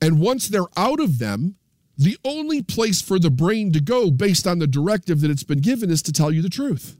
And 0.02 0.20
once 0.20 0.48
they're 0.48 0.68
out 0.78 1.02
of 1.02 1.20
them, 1.20 1.58
the 1.98 2.18
only 2.24 2.62
place 2.62 3.02
for 3.02 3.20
the 3.20 3.32
brain 3.32 3.74
to 3.74 3.82
go 3.82 4.12
based 4.12 4.48
on 4.48 4.60
the 4.60 4.68
directive 4.68 5.22
that 5.22 5.32
it's 5.32 5.44
been 5.44 5.60
given 5.60 5.90
is 5.90 6.02
to 6.04 6.14
tell 6.14 6.32
you 6.32 6.42
the 6.42 6.50
truth. 6.50 6.96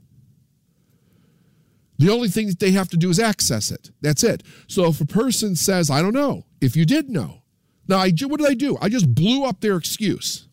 The 1.98 2.10
only 2.10 2.28
thing 2.28 2.48
that 2.48 2.60
they 2.60 2.72
have 2.72 2.88
to 2.90 2.96
do 2.96 3.08
is 3.08 3.18
access 3.18 3.70
it. 3.70 3.90
That's 4.00 4.22
it. 4.22 4.42
So 4.66 4.86
if 4.86 5.00
a 5.00 5.06
person 5.06 5.56
says, 5.56 5.90
I 5.90 6.02
don't 6.02 6.12
know, 6.12 6.44
if 6.60 6.76
you 6.76 6.84
did 6.84 7.08
know, 7.08 7.42
now 7.88 7.98
I, 7.98 8.10
what 8.10 8.40
did 8.40 8.50
I 8.50 8.54
do? 8.54 8.76
I 8.80 8.88
just 8.88 9.14
blew 9.14 9.44
up 9.44 9.60
their 9.60 9.76
excuse. 9.76 10.46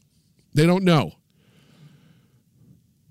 They 0.54 0.66
don't 0.66 0.84
know. 0.84 1.14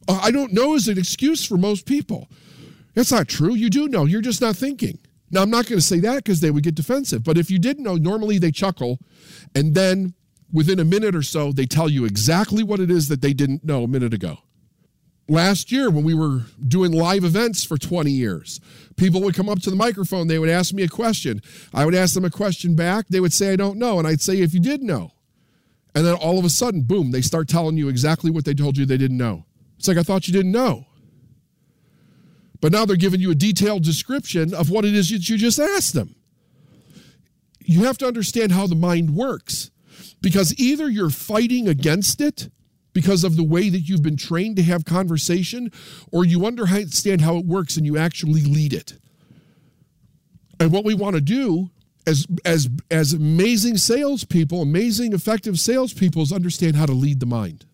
Uh, 0.08 0.20
I 0.22 0.30
don't 0.30 0.52
know 0.52 0.74
is 0.74 0.88
an 0.88 0.98
excuse 0.98 1.44
for 1.44 1.56
most 1.56 1.86
people. 1.86 2.28
That's 2.94 3.12
not 3.12 3.28
true. 3.28 3.54
You 3.54 3.70
do 3.70 3.88
know. 3.88 4.04
You're 4.04 4.20
just 4.20 4.40
not 4.40 4.56
thinking. 4.56 4.98
Now, 5.30 5.42
I'm 5.42 5.50
not 5.50 5.66
going 5.66 5.78
to 5.78 5.84
say 5.84 6.00
that 6.00 6.16
because 6.16 6.40
they 6.40 6.50
would 6.50 6.62
get 6.62 6.74
defensive. 6.74 7.24
But 7.24 7.38
if 7.38 7.50
you 7.50 7.58
didn't 7.58 7.82
know, 7.82 7.96
normally 7.96 8.38
they 8.38 8.52
chuckle. 8.52 9.00
And 9.54 9.74
then 9.74 10.14
within 10.52 10.78
a 10.78 10.84
minute 10.84 11.16
or 11.16 11.22
so, 11.22 11.50
they 11.50 11.66
tell 11.66 11.88
you 11.88 12.04
exactly 12.04 12.62
what 12.62 12.78
it 12.80 12.90
is 12.90 13.08
that 13.08 13.20
they 13.20 13.32
didn't 13.32 13.64
know 13.64 13.82
a 13.82 13.88
minute 13.88 14.14
ago. 14.14 14.38
Last 15.26 15.72
year, 15.72 15.90
when 15.90 16.04
we 16.04 16.14
were 16.14 16.42
doing 16.68 16.92
live 16.92 17.24
events 17.24 17.64
for 17.64 17.78
20 17.78 18.10
years, 18.10 18.60
people 18.96 19.22
would 19.22 19.34
come 19.34 19.48
up 19.48 19.60
to 19.62 19.70
the 19.70 19.76
microphone. 19.76 20.28
They 20.28 20.38
would 20.38 20.50
ask 20.50 20.74
me 20.74 20.82
a 20.82 20.88
question. 20.88 21.40
I 21.72 21.86
would 21.86 21.94
ask 21.94 22.14
them 22.14 22.26
a 22.26 22.30
question 22.30 22.76
back. 22.76 23.08
They 23.08 23.20
would 23.20 23.32
say, 23.32 23.52
I 23.52 23.56
don't 23.56 23.78
know. 23.78 23.98
And 23.98 24.06
I'd 24.06 24.20
say, 24.20 24.40
if 24.40 24.52
you 24.52 24.60
did 24.60 24.82
know. 24.82 25.12
And 25.94 26.04
then 26.04 26.14
all 26.14 26.38
of 26.38 26.44
a 26.44 26.50
sudden, 26.50 26.82
boom, 26.82 27.10
they 27.10 27.22
start 27.22 27.48
telling 27.48 27.76
you 27.76 27.88
exactly 27.88 28.30
what 28.30 28.44
they 28.44 28.52
told 28.52 28.76
you 28.76 28.84
they 28.84 28.98
didn't 28.98 29.16
know. 29.16 29.46
It's 29.84 29.88
like, 29.88 29.98
I 29.98 30.02
thought 30.02 30.26
you 30.26 30.32
didn't 30.32 30.52
know. 30.52 30.86
But 32.62 32.72
now 32.72 32.86
they're 32.86 32.96
giving 32.96 33.20
you 33.20 33.30
a 33.30 33.34
detailed 33.34 33.82
description 33.82 34.54
of 34.54 34.70
what 34.70 34.86
it 34.86 34.94
is 34.94 35.10
that 35.10 35.28
you 35.28 35.36
just 35.36 35.60
asked 35.60 35.92
them. 35.92 36.14
You 37.60 37.84
have 37.84 37.98
to 37.98 38.06
understand 38.06 38.52
how 38.52 38.66
the 38.66 38.76
mind 38.76 39.14
works 39.14 39.70
because 40.22 40.58
either 40.58 40.88
you're 40.88 41.10
fighting 41.10 41.68
against 41.68 42.22
it 42.22 42.48
because 42.94 43.24
of 43.24 43.36
the 43.36 43.44
way 43.44 43.68
that 43.68 43.80
you've 43.80 44.02
been 44.02 44.16
trained 44.16 44.56
to 44.56 44.62
have 44.62 44.86
conversation, 44.86 45.70
or 46.10 46.24
you 46.24 46.46
understand 46.46 47.20
how 47.20 47.36
it 47.36 47.44
works 47.44 47.76
and 47.76 47.84
you 47.84 47.98
actually 47.98 48.40
lead 48.40 48.72
it. 48.72 48.94
And 50.58 50.72
what 50.72 50.86
we 50.86 50.94
want 50.94 51.14
to 51.16 51.20
do 51.20 51.68
as 52.06 52.26
as 52.46 52.70
as 52.90 53.12
amazing 53.12 53.76
salespeople, 53.76 54.62
amazing 54.62 55.12
effective 55.12 55.60
salespeople, 55.60 56.22
is 56.22 56.32
understand 56.32 56.74
how 56.74 56.86
to 56.86 56.92
lead 56.92 57.20
the 57.20 57.26
mind. 57.26 57.66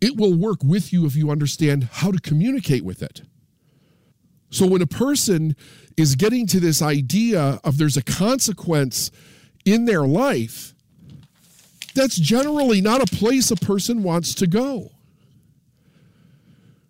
It 0.00 0.16
will 0.16 0.34
work 0.34 0.62
with 0.62 0.92
you 0.92 1.06
if 1.06 1.16
you 1.16 1.30
understand 1.30 1.88
how 1.92 2.12
to 2.12 2.20
communicate 2.20 2.84
with 2.84 3.02
it. 3.02 3.22
So 4.50 4.66
when 4.66 4.80
a 4.80 4.86
person 4.86 5.56
is 5.96 6.14
getting 6.14 6.46
to 6.48 6.60
this 6.60 6.80
idea 6.80 7.60
of 7.64 7.76
there's 7.76 7.96
a 7.96 8.02
consequence 8.02 9.10
in 9.64 9.84
their 9.84 10.06
life, 10.06 10.74
that's 11.94 12.16
generally 12.16 12.80
not 12.80 13.02
a 13.02 13.16
place 13.16 13.50
a 13.50 13.56
person 13.56 14.02
wants 14.02 14.34
to 14.36 14.46
go. 14.46 14.92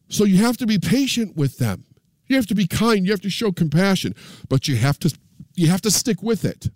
So 0.08 0.24
you 0.24 0.38
have 0.38 0.56
to 0.58 0.66
be 0.66 0.78
patient 0.78 1.36
with 1.36 1.58
them. 1.58 1.84
You 2.26 2.36
have 2.36 2.46
to 2.46 2.54
be 2.54 2.66
kind, 2.66 3.06
you 3.06 3.12
have 3.12 3.22
to 3.22 3.30
show 3.30 3.52
compassion, 3.52 4.14
but 4.48 4.68
you 4.68 4.76
have 4.76 4.98
to 5.00 5.16
you 5.54 5.68
have 5.68 5.80
to 5.82 5.90
stick 5.90 6.22
with 6.22 6.44
it. 6.44 6.68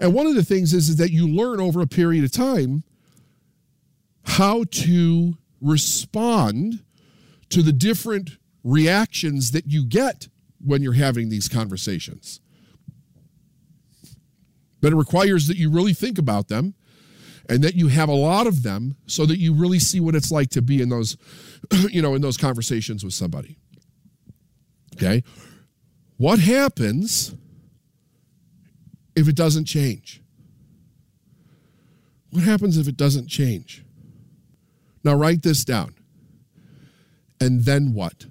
And 0.00 0.12
one 0.12 0.26
of 0.26 0.34
the 0.34 0.44
things 0.44 0.74
is, 0.74 0.90
is 0.90 0.96
that 0.96 1.10
you 1.10 1.26
learn 1.26 1.60
over 1.60 1.80
a 1.80 1.86
period 1.86 2.24
of 2.24 2.32
time 2.32 2.84
how 4.38 4.62
to 4.70 5.36
respond 5.60 6.84
to 7.50 7.60
the 7.60 7.72
different 7.72 8.38
reactions 8.62 9.50
that 9.50 9.66
you 9.66 9.84
get 9.84 10.28
when 10.64 10.80
you're 10.80 10.92
having 10.92 11.28
these 11.28 11.48
conversations. 11.48 12.38
But 14.80 14.92
it 14.92 14.96
requires 14.96 15.48
that 15.48 15.56
you 15.56 15.72
really 15.72 15.92
think 15.92 16.18
about 16.18 16.46
them 16.46 16.74
and 17.48 17.64
that 17.64 17.74
you 17.74 17.88
have 17.88 18.08
a 18.08 18.14
lot 18.14 18.46
of 18.46 18.62
them 18.62 18.94
so 19.06 19.26
that 19.26 19.40
you 19.40 19.52
really 19.52 19.80
see 19.80 19.98
what 19.98 20.14
it's 20.14 20.30
like 20.30 20.50
to 20.50 20.62
be 20.62 20.80
in 20.80 20.88
those 20.88 21.16
you 21.90 22.00
know 22.00 22.14
in 22.14 22.22
those 22.22 22.36
conversations 22.36 23.02
with 23.02 23.14
somebody. 23.14 23.58
Okay? 24.94 25.24
What 26.16 26.38
happens 26.38 27.34
if 29.16 29.26
it 29.26 29.34
doesn't 29.34 29.64
change? 29.64 30.22
What 32.30 32.44
happens 32.44 32.76
if 32.78 32.86
it 32.86 32.96
doesn't 32.96 33.26
change? 33.26 33.84
Now, 35.04 35.14
write 35.14 35.42
this 35.42 35.64
down. 35.64 35.94
And 37.40 37.64
then 37.64 37.94
what? 37.94 38.26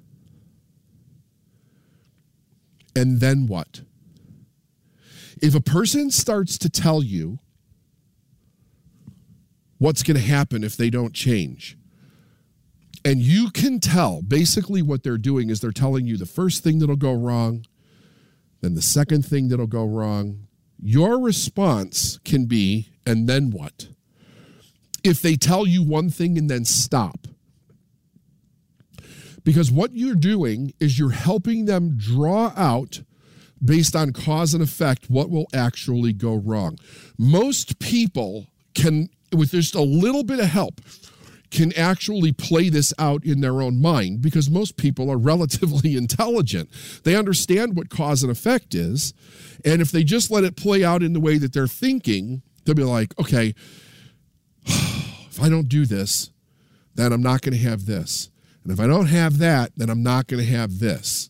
And 2.96 3.20
then 3.20 3.48
what? 3.48 3.82
If 5.42 5.54
a 5.54 5.62
person 5.62 6.10
starts 6.10 6.58
to 6.58 6.70
tell 6.70 7.04
you 7.04 7.40
what's 9.78 10.02
going 10.04 10.18
to 10.18 10.24
happen 10.24 10.64
if 10.64 10.76
they 10.76 10.90
don't 10.90 11.14
change, 11.14 11.78
and 13.06 13.22
you 13.22 13.52
can 13.52 13.80
tell 13.80 14.22
basically 14.22 14.82
what 14.82 15.04
they're 15.04 15.18
doing 15.18 15.50
is 15.50 15.62
they're 15.62 15.72
telling 15.72 16.08
you 16.08 16.18
the 16.18 16.26
first 16.26 16.64
thing 16.64 16.80
that'll 16.80 16.96
go 16.96 17.14
wrong, 17.14 17.66
then 18.62 18.74
the 18.74 18.82
second 18.82 19.26
thing 19.26 19.48
that'll 19.48 19.68
go 19.68 19.86
wrong. 19.86 20.48
Your 20.82 21.20
response 21.20 22.20
can 22.26 22.46
be, 22.46 22.90
and 23.06 23.30
then 23.30 23.52
what? 23.52 23.90
If 25.08 25.22
they 25.22 25.36
tell 25.36 25.66
you 25.66 25.84
one 25.84 26.10
thing 26.10 26.38
and 26.38 26.50
then 26.50 26.66
stop. 26.66 27.28
Because 29.44 29.72
what 29.72 29.94
you're 29.94 30.16
doing 30.16 30.74
is 30.80 31.00
you're 31.00 31.12
helping 31.12 31.66
them 31.66 31.98
draw 31.98 32.52
out, 32.58 33.02
based 33.64 33.96
on 33.96 34.12
cause 34.12 34.54
and 34.54 34.62
effect, 34.62 35.10
what 35.10 35.30
will 35.30 35.48
actually 35.54 36.14
go 36.14 36.36
wrong. 36.36 36.78
Most 37.18 37.80
people 37.80 38.48
can, 38.76 39.10
with 39.34 39.52
just 39.52 39.74
a 39.74 39.82
little 39.82 40.24
bit 40.24 40.40
of 40.40 40.48
help, 40.48 40.82
can 41.50 41.72
actually 41.78 42.34
play 42.34 42.70
this 42.70 42.94
out 43.00 43.24
in 43.24 43.40
their 43.40 43.62
own 43.62 43.82
mind 43.82 44.22
because 44.22 44.50
most 44.50 44.76
people 44.78 45.10
are 45.10 45.18
relatively 45.34 45.96
intelligent. 45.96 46.70
They 47.04 47.16
understand 47.16 47.76
what 47.76 47.90
cause 47.90 48.24
and 48.24 48.32
effect 48.32 48.76
is. 48.76 49.14
And 49.64 49.82
if 49.82 49.92
they 49.92 50.04
just 50.04 50.30
let 50.30 50.44
it 50.44 50.56
play 50.56 50.84
out 50.84 51.02
in 51.02 51.14
the 51.14 51.20
way 51.20 51.38
that 51.38 51.54
they're 51.54 51.68
thinking, 51.68 52.42
they'll 52.66 52.76
be 52.76 52.84
like, 52.84 53.18
okay, 53.18 53.56
if 55.38 55.44
I 55.44 55.50
don't 55.50 55.70
do 55.70 55.86
this, 55.86 56.32
then 56.96 57.14
I'm 57.14 57.22
not 57.22 57.42
going 57.42 57.54
to 57.54 57.64
have 57.64 57.86
this. 57.86 58.32
And 58.64 58.72
if 58.72 58.80
I 58.80 58.88
don't 58.88 59.06
have 59.06 59.38
that, 59.38 59.72
then 59.78 59.90
I'm 59.90 60.02
not 60.02 60.26
going 60.26 60.44
to 60.44 60.52
have 60.52 60.80
this. 60.80 61.30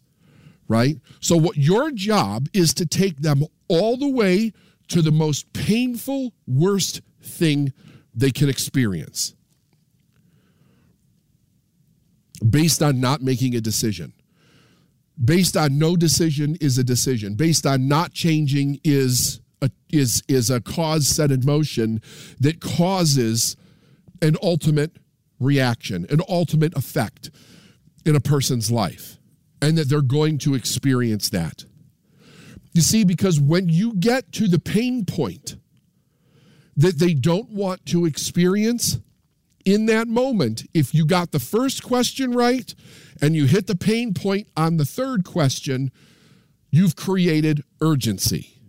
Right? 0.70 0.98
So, 1.20 1.36
what 1.36 1.58
your 1.58 1.92
job 1.92 2.48
is 2.54 2.74
to 2.76 2.86
take 2.86 3.18
them 3.18 3.44
all 3.68 3.98
the 3.98 4.10
way 4.10 4.54
to 4.90 5.02
the 5.02 5.12
most 5.12 5.52
painful, 5.54 6.34
worst 6.48 7.02
thing 7.22 7.74
they 8.14 8.32
can 8.32 8.48
experience 8.50 9.36
based 12.50 12.82
on 12.82 13.02
not 13.02 13.22
making 13.22 13.56
a 13.56 13.62
decision. 13.62 14.14
Based 15.24 15.58
on 15.58 15.78
no 15.78 15.96
decision 15.96 16.56
is 16.62 16.78
a 16.78 16.84
decision. 16.84 17.36
Based 17.36 17.66
on 17.66 17.88
not 17.88 18.14
changing 18.14 18.80
is 18.84 19.42
a, 19.62 19.70
is 19.92 20.22
is 20.28 20.50
a 20.50 20.62
cause 20.62 21.08
set 21.08 21.32
in 21.32 21.46
motion 21.46 22.02
that 22.40 22.62
causes 22.62 23.58
an 24.22 24.36
ultimate 24.42 24.98
reaction, 25.40 26.06
an 26.10 26.22
ultimate 26.28 26.76
effect 26.76 27.30
in 28.06 28.16
a 28.16 28.20
person's 28.20 28.72
life, 28.72 29.18
and 29.62 29.78
that 29.78 29.90
they're 29.90 30.02
going 30.02 30.38
to 30.40 30.56
experience 30.56 31.30
that. 31.30 31.66
You 32.74 32.82
see, 32.82 33.04
because 33.04 33.40
when 33.40 33.70
you 33.70 33.94
get 33.94 34.32
to 34.34 34.48
the 34.48 34.60
pain 34.60 35.06
point 35.06 35.58
that 36.76 37.00
they 37.00 37.14
don't 37.14 37.50
want 37.50 37.86
to 37.88 38.06
experience, 38.06 39.00
in 39.66 39.88
that 39.88 40.08
moment, 40.08 40.66
if 40.74 40.94
you 40.94 41.06
got 41.06 41.32
the 41.32 41.40
first 41.40 41.84
question 41.84 42.32
right 42.32 42.74
and 43.22 43.36
you 43.36 43.46
hit 43.46 43.68
the 43.68 43.76
pain 43.76 44.14
point 44.14 44.48
on 44.56 44.78
the 44.78 44.86
third 44.86 45.26
question, 45.26 45.92
You've 46.70 46.96
created 46.96 47.64
urgency. 47.82 48.62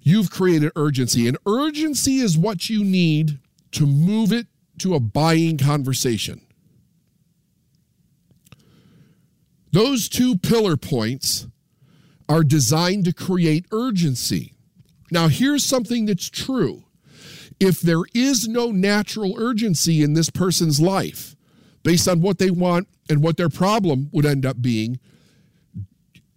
You've 0.00 0.30
created 0.30 0.72
urgency, 0.76 1.26
and 1.26 1.36
urgency 1.46 2.18
is 2.18 2.36
what 2.38 2.68
you 2.68 2.84
need 2.84 3.38
to 3.76 3.86
move 3.86 4.32
it 4.32 4.46
to 4.78 4.94
a 4.94 5.00
buying 5.00 5.58
conversation. 5.58 6.40
Those 9.72 10.08
two 10.08 10.38
pillar 10.38 10.76
points 10.76 11.46
are 12.28 12.42
designed 12.42 13.04
to 13.04 13.12
create 13.12 13.66
urgency. 13.70 14.54
Now, 15.10 15.28
here's 15.28 15.64
something 15.64 16.06
that's 16.06 16.28
true. 16.28 16.84
If 17.60 17.80
there 17.80 18.02
is 18.14 18.48
no 18.48 18.70
natural 18.70 19.34
urgency 19.38 20.02
in 20.02 20.14
this 20.14 20.30
person's 20.30 20.80
life, 20.80 21.36
based 21.82 22.08
on 22.08 22.20
what 22.20 22.38
they 22.38 22.50
want 22.50 22.88
and 23.08 23.22
what 23.22 23.36
their 23.36 23.48
problem 23.48 24.08
would 24.12 24.26
end 24.26 24.44
up 24.44 24.60
being, 24.60 24.98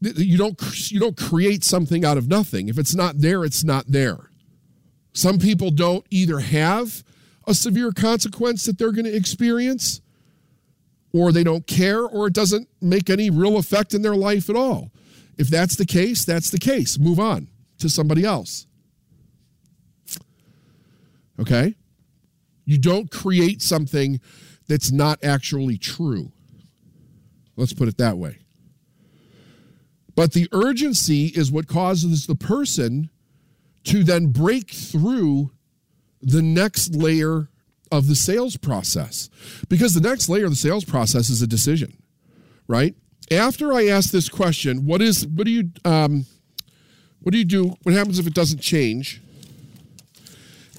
you 0.01 0.37
don't 0.37 0.91
you 0.91 0.99
don't 0.99 1.17
create 1.17 1.63
something 1.63 2.05
out 2.05 2.17
of 2.17 2.27
nothing. 2.27 2.69
If 2.69 2.77
it's 2.77 2.95
not 2.95 3.19
there, 3.19 3.43
it's 3.43 3.63
not 3.63 3.85
there. 3.87 4.29
Some 5.13 5.39
people 5.39 5.71
don't 5.71 6.05
either 6.09 6.39
have 6.39 7.03
a 7.49 7.53
severe 7.53 7.91
consequence 7.91 8.65
that 8.65 8.77
they're 8.77 8.91
going 8.91 9.05
to 9.05 9.15
experience 9.15 10.01
or 11.11 11.31
they 11.31 11.43
don't 11.43 11.65
care 11.65 12.03
or 12.03 12.27
it 12.27 12.33
doesn't 12.33 12.69
make 12.79 13.09
any 13.09 13.29
real 13.29 13.57
effect 13.57 13.93
in 13.93 14.03
their 14.03 14.15
life 14.15 14.49
at 14.49 14.55
all. 14.55 14.91
If 15.37 15.47
that's 15.47 15.75
the 15.75 15.85
case, 15.85 16.23
that's 16.23 16.51
the 16.51 16.59
case. 16.59 16.99
Move 16.99 17.19
on 17.19 17.47
to 17.79 17.89
somebody 17.89 18.23
else. 18.23 18.67
Okay? 21.39 21.75
You 22.65 22.77
don't 22.77 23.09
create 23.09 23.61
something 23.61 24.21
that's 24.67 24.91
not 24.91 25.23
actually 25.23 25.77
true. 25.77 26.31
Let's 27.55 27.73
put 27.73 27.87
it 27.87 27.97
that 27.97 28.17
way. 28.17 28.37
But 30.15 30.33
the 30.33 30.47
urgency 30.51 31.27
is 31.27 31.51
what 31.51 31.67
causes 31.67 32.27
the 32.27 32.35
person 32.35 33.09
to 33.85 34.03
then 34.03 34.27
break 34.27 34.69
through 34.69 35.51
the 36.21 36.41
next 36.41 36.95
layer 36.95 37.49
of 37.91 38.07
the 38.07 38.15
sales 38.15 38.57
process. 38.57 39.29
Because 39.67 39.93
the 39.93 40.07
next 40.07 40.29
layer 40.29 40.45
of 40.45 40.51
the 40.51 40.57
sales 40.57 40.85
process 40.85 41.29
is 41.29 41.41
a 41.41 41.47
decision, 41.47 41.97
right? 42.67 42.95
After 43.31 43.73
I 43.73 43.87
ask 43.87 44.11
this 44.11 44.29
question, 44.29 44.85
what 44.85 45.01
is 45.01 45.25
what 45.27 45.45
do 45.45 45.51
you 45.51 45.71
um, 45.85 46.25
what 47.21 47.31
do 47.31 47.37
you 47.37 47.45
do? 47.45 47.75
What 47.83 47.93
happens 47.93 48.19
if 48.19 48.27
it 48.27 48.33
doesn't 48.33 48.59
change? 48.59 49.21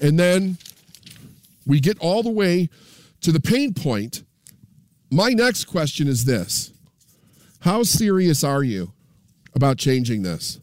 And 0.01 0.19
then 0.19 0.57
we 1.65 1.79
get 1.79 1.99
all 1.99 2.23
the 2.23 2.31
way 2.31 2.69
to 3.21 3.31
the 3.31 3.39
pain 3.39 3.73
point. 3.73 4.23
My 5.11 5.31
next 5.31 5.65
question 5.65 6.07
is 6.07 6.25
this 6.25 6.73
How 7.59 7.83
serious 7.83 8.43
are 8.43 8.63
you 8.63 8.93
about 9.53 9.77
changing 9.77 10.23
this? 10.23 10.59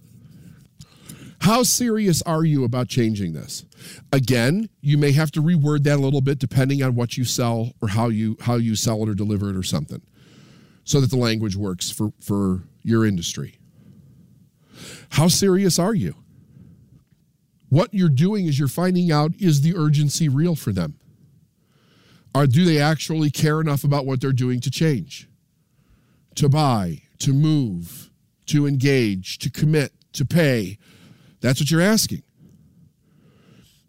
How 1.41 1.63
serious 1.63 2.21
are 2.23 2.45
you 2.45 2.65
about 2.65 2.89
changing 2.89 3.33
this? 3.33 3.65
Again, 4.13 4.69
you 4.81 4.99
may 4.99 5.13
have 5.13 5.31
to 5.33 5.43
reword 5.43 5.85
that 5.85 5.97
a 5.97 6.03
little 6.03 6.21
bit 6.21 6.39
depending 6.39 6.83
on 6.83 6.95
what 6.95 7.17
you 7.17 7.25
sell 7.25 7.73
or 7.81 7.89
how 7.89 8.09
you 8.09 8.37
how 8.41 8.57
you 8.57 8.77
sell 8.77 9.03
it 9.03 9.09
or 9.09 9.15
deliver 9.15 9.51
it 9.51 9.57
or 9.57 9.63
something. 9.63 10.03
So 10.85 11.01
that 11.01 11.11
the 11.11 11.17
language 11.17 11.55
works 11.55 11.91
for, 11.91 12.13
for 12.19 12.63
your 12.83 13.05
industry. 13.05 13.59
How 15.11 15.29
serious 15.29 15.79
are 15.79 15.95
you? 15.95 16.15
What 17.69 17.93
you're 17.93 18.09
doing 18.09 18.47
is 18.47 18.59
you're 18.59 18.69
finding 18.69 19.13
out 19.13 19.33
is 19.39 19.61
the 19.61 19.77
urgency 19.77 20.29
real 20.29 20.55
for 20.55 20.73
them? 20.73 20.99
Or 22.35 22.47
do 22.47 22.65
they 22.65 22.79
actually 22.79 23.31
care 23.31 23.61
enough 23.61 23.85
about 23.85 24.07
what 24.07 24.21
they're 24.21 24.33
doing 24.33 24.61
to 24.61 24.71
change? 24.71 25.29
To 26.37 26.49
buy, 26.49 27.03
to 27.19 27.33
move, 27.33 28.11
to 28.47 28.67
engage, 28.67 29.39
to 29.39 29.51
commit, 29.51 29.93
to 30.13 30.25
pay. 30.25 30.79
That's 31.41 31.61
what 31.61 31.71
you're 31.71 31.81
asking. 31.81 32.23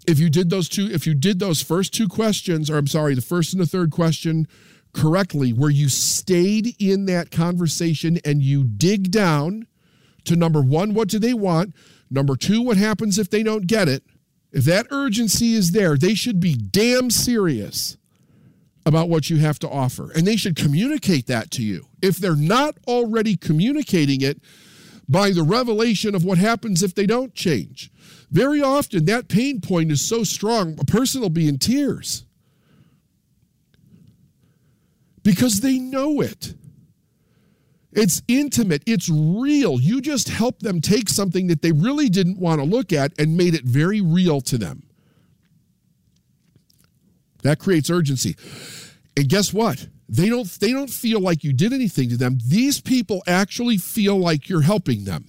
If 0.10 0.18
you 0.18 0.32
did 0.32 0.50
those 0.50 0.68
two, 0.68 0.90
if 0.92 1.06
you 1.06 1.14
did 1.14 1.38
those 1.38 1.62
first 1.62 1.94
two 1.94 2.08
questions, 2.08 2.68
or 2.68 2.80
I'm 2.80 2.88
sorry, 2.88 3.14
the 3.14 3.22
first 3.22 3.54
and 3.54 3.62
the 3.62 3.68
third 3.68 3.92
question 3.92 4.48
correctly, 4.92 5.54
where 5.54 5.70
you 5.70 5.88
stayed 5.88 6.76
in 6.80 7.06
that 7.06 7.30
conversation 7.30 8.18
and 8.26 8.42
you 8.42 8.64
dig 8.64 9.12
down 9.12 9.68
to 10.24 10.36
number 10.36 10.62
one, 10.62 10.96
what 10.96 11.10
do 11.10 11.20
they 11.20 11.36
want? 11.36 11.76
Number 12.10 12.36
two, 12.36 12.60
what 12.64 12.76
happens 12.76 13.20
if 13.20 13.30
they 13.30 13.44
don't 13.44 13.68
get 13.68 13.88
it? 13.88 14.02
If 14.52 14.64
that 14.64 14.88
urgency 14.90 15.54
is 15.54 15.74
there, 15.74 15.96
they 15.96 16.16
should 16.16 16.40
be 16.40 16.56
damn 16.56 17.12
serious 17.12 17.96
about 18.88 19.10
what 19.10 19.30
you 19.30 19.38
have 19.38 19.60
to 19.60 19.70
offer. 19.70 20.12
And 20.12 20.26
they 20.26 20.38
should 20.38 20.56
communicate 20.56 21.28
that 21.28 21.52
to 21.52 21.62
you. 21.62 21.86
If 22.02 22.18
they're 22.18 22.36
not 22.36 22.78
already 22.88 23.38
communicating 23.38 24.22
it 24.22 24.42
by 25.10 25.32
the 25.32 25.44
revelation 25.44 26.14
of 26.14 26.24
what 26.24 26.38
happens 26.38 26.84
if 26.84 26.94
they 26.94 27.08
don't 27.08 27.34
change, 27.34 27.92
very 28.30 28.62
often 28.62 29.06
that 29.06 29.28
pain 29.28 29.60
point 29.60 29.92
is 29.92 30.08
so 30.08 30.24
strong, 30.24 30.78
a 30.80 30.86
person 30.86 31.20
will 31.20 31.30
be 31.30 31.48
in 31.48 31.58
tears 31.58 32.26
because 35.24 35.62
they 35.62 35.80
know 35.80 36.22
it. 36.22 36.54
It's 37.92 38.22
intimate, 38.28 38.84
it's 38.86 39.10
real. 39.10 39.82
You 39.82 40.00
just 40.00 40.30
help 40.30 40.60
them 40.60 40.80
take 40.80 41.10
something 41.10 41.48
that 41.48 41.64
they 41.64 41.72
really 41.72 42.08
didn't 42.08 42.40
want 42.40 42.62
to 42.62 42.66
look 42.66 42.94
at 42.94 43.20
and 43.20 43.36
made 43.36 43.56
it 43.56 43.66
very 43.66 44.00
real 44.00 44.42
to 44.42 44.60
them. 44.60 44.84
That 47.42 47.58
creates 47.58 47.90
urgency. 47.90 48.36
And 49.18 49.28
guess 49.28 49.52
what? 49.52 49.88
They 50.10 50.28
don't 50.28 50.48
they 50.60 50.72
don't 50.72 50.90
feel 50.90 51.22
like 51.22 51.44
you 51.44 51.54
did 51.54 51.72
anything 51.72 52.10
to 52.10 52.18
them. 52.18 52.40
These 52.44 52.82
people 52.82 53.22
actually 53.28 53.78
feel 53.78 54.18
like 54.18 54.50
you're 54.50 54.64
helping 54.64 55.04
them. 55.04 55.26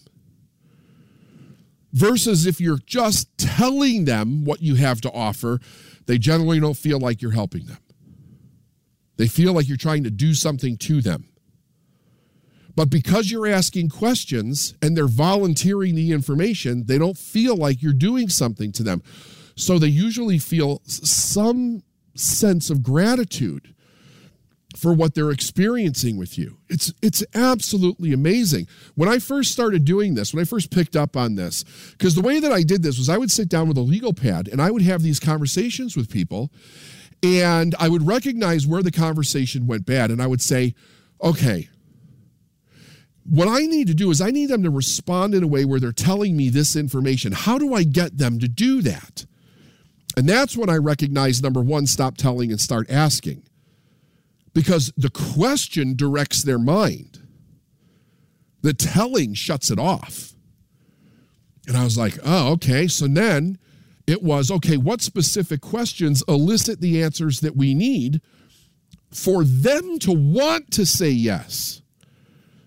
Versus 1.93 2.47
if 2.47 2.61
you're 2.61 2.79
just 2.87 3.37
telling 3.37 4.07
them 4.07 4.45
what 4.45 4.63
you 4.63 4.77
have 4.77 5.03
to 5.03 5.13
offer, 5.13 5.61
they 6.07 6.17
generally 6.17 6.61
don't 6.61 6.77
feel 6.77 6.99
like 6.99 7.21
you're 7.21 7.33
helping 7.33 7.67
them. 7.67 7.79
They 9.19 9.29
feel 9.29 9.53
like 9.53 9.69
you're 9.69 9.77
trying 9.77 10.05
to 10.05 10.11
do 10.11 10.33
something 10.33 10.79
to 10.79 11.03
them. 11.03 11.29
But 12.75 12.89
because 12.89 13.31
you're 13.31 13.49
asking 13.49 13.91
questions 13.91 14.75
and 14.81 14.97
they're 14.97 15.09
volunteering 15.09 15.95
the 15.95 16.13
information, 16.13 16.87
they 16.87 16.97
don't 16.97 17.19
feel 17.19 17.55
like 17.55 17.83
you're 17.83 17.93
doing 17.93 18.31
something 18.31 18.73
to 18.73 18.83
them. 18.83 19.03
So 19.57 19.79
they 19.79 19.89
usually 19.89 20.39
feel 20.39 20.81
some 20.87 21.83
sense 22.15 22.71
of 22.71 22.83
gratitude 22.83 23.75
for 24.77 24.93
what 24.93 25.15
they're 25.15 25.31
experiencing 25.31 26.17
with 26.17 26.39
you. 26.39 26.59
It's 26.69 26.93
it's 27.03 27.25
absolutely 27.35 28.13
amazing. 28.13 28.69
When 28.95 29.09
I 29.09 29.19
first 29.19 29.53
started 29.53 29.85
doing 29.85 30.15
this, 30.15 30.33
when 30.33 30.41
I 30.41 30.45
first 30.45 30.71
picked 30.71 30.97
up 30.97 31.17
on 31.17 31.35
this, 31.35 31.65
because 31.93 32.15
the 32.15 32.21
way 32.23 32.41
that 32.41 32.53
I 32.53 32.63
did 32.63 32.83
this 32.83 32.99
was 32.99 33.09
I 33.09 33.19
would 33.19 33.31
sit 33.31 33.49
down 33.49 33.69
with 33.69 33.77
a 33.77 33.83
legal 33.83 34.13
pad 34.13 34.49
and 34.49 34.63
I 34.63 34.71
would 34.71 34.83
have 34.83 35.03
these 35.03 35.21
conversations 35.21 35.97
with 35.97 36.11
people 36.11 36.51
and 37.23 37.75
I 37.79 37.89
would 37.89 38.07
recognize 38.07 38.67
where 38.67 38.83
the 38.83 38.93
conversation 38.93 39.67
went 39.67 39.87
bad 39.87 40.11
and 40.11 40.23
I 40.23 40.27
would 40.27 40.41
say, 40.41 40.75
"Okay, 41.23 41.69
what 43.25 43.49
I 43.49 43.67
need 43.67 43.89
to 43.89 43.95
do 43.95 44.11
is 44.11 44.21
I 44.21 44.31
need 44.31 44.47
them 44.47 44.63
to 44.63 44.71
respond 44.71 45.35
in 45.35 45.43
a 45.43 45.49
way 45.49 45.65
where 45.65 45.81
they're 45.81 45.93
telling 45.93 46.37
me 46.37 46.49
this 46.49 46.77
information. 46.77 47.33
How 47.33 47.59
do 47.59 47.75
I 47.75 47.83
get 47.83 48.19
them 48.19 48.39
to 48.39 48.49
do 48.49 48.83
that?" 48.83 49.27
And 50.17 50.29
that's 50.29 50.57
when 50.57 50.71
I 50.71 50.77
recognize 50.77 51.43
number 51.43 51.61
one, 51.61 51.87
stop 51.87 52.17
telling 52.17 52.51
and 52.51 52.61
start 52.61 52.91
asking. 52.91 53.43
Because 54.53 54.93
the 54.97 55.11
question 55.11 55.95
directs 55.95 56.43
their 56.43 56.59
mind, 56.59 57.21
the 58.63 58.75
telling 58.75 59.35
shuts 59.35 59.71
it 59.71 59.79
off. 59.79 60.33
And 61.67 61.77
I 61.77 61.85
was 61.85 61.97
like, 61.97 62.19
oh, 62.25 62.53
okay. 62.53 62.89
So 62.89 63.07
then 63.07 63.59
it 64.07 64.23
was, 64.23 64.51
okay, 64.51 64.77
what 64.77 65.01
specific 65.01 65.61
questions 65.61 66.25
elicit 66.27 66.81
the 66.81 67.03
answers 67.03 67.41
that 67.41 67.57
we 67.57 67.75
need 67.75 68.21
for 69.13 69.45
them 69.45 69.99
to 70.01 70.13
want 70.13 70.73
to 70.73 70.85
say 70.85 71.11
yes? 71.11 71.83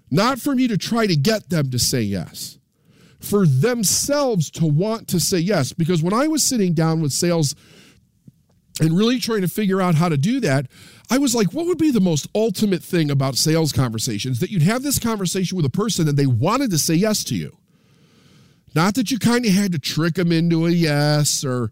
Not 0.09 0.39
for 0.39 0.55
me 0.55 0.67
to 0.67 0.77
try 0.77 1.05
to 1.07 1.15
get 1.15 1.49
them 1.49 1.69
to 1.71 1.79
say 1.79 2.01
yes 2.01 2.59
for 3.23 3.47
themselves 3.47 4.51
to 4.51 4.65
want 4.65 5.07
to 5.07 5.19
say 5.19 5.39
yes. 5.39 5.71
Because 5.71 6.03
when 6.03 6.13
I 6.13 6.27
was 6.27 6.43
sitting 6.43 6.73
down 6.73 7.01
with 7.01 7.13
sales 7.13 7.55
and 8.79 8.97
really 8.97 9.19
trying 9.19 9.41
to 9.41 9.47
figure 9.47 9.81
out 9.81 9.95
how 9.95 10.09
to 10.09 10.17
do 10.17 10.39
that, 10.39 10.67
I 11.09 11.17
was 11.17 11.35
like, 11.35 11.53
what 11.53 11.67
would 11.67 11.77
be 11.77 11.91
the 11.91 11.99
most 11.99 12.27
ultimate 12.33 12.83
thing 12.83 13.11
about 13.11 13.35
sales 13.35 13.71
conversations? 13.71 14.39
That 14.39 14.49
you'd 14.49 14.63
have 14.63 14.83
this 14.83 14.99
conversation 14.99 15.55
with 15.55 15.65
a 15.65 15.69
person 15.69 16.07
and 16.07 16.17
they 16.17 16.25
wanted 16.25 16.71
to 16.71 16.77
say 16.77 16.95
yes 16.95 17.23
to 17.25 17.35
you. 17.35 17.57
Not 18.75 18.95
that 18.95 19.11
you 19.11 19.19
kind 19.19 19.45
of 19.45 19.51
had 19.51 19.71
to 19.73 19.79
trick 19.79 20.15
them 20.15 20.31
into 20.31 20.65
a 20.65 20.71
yes 20.71 21.45
or 21.45 21.69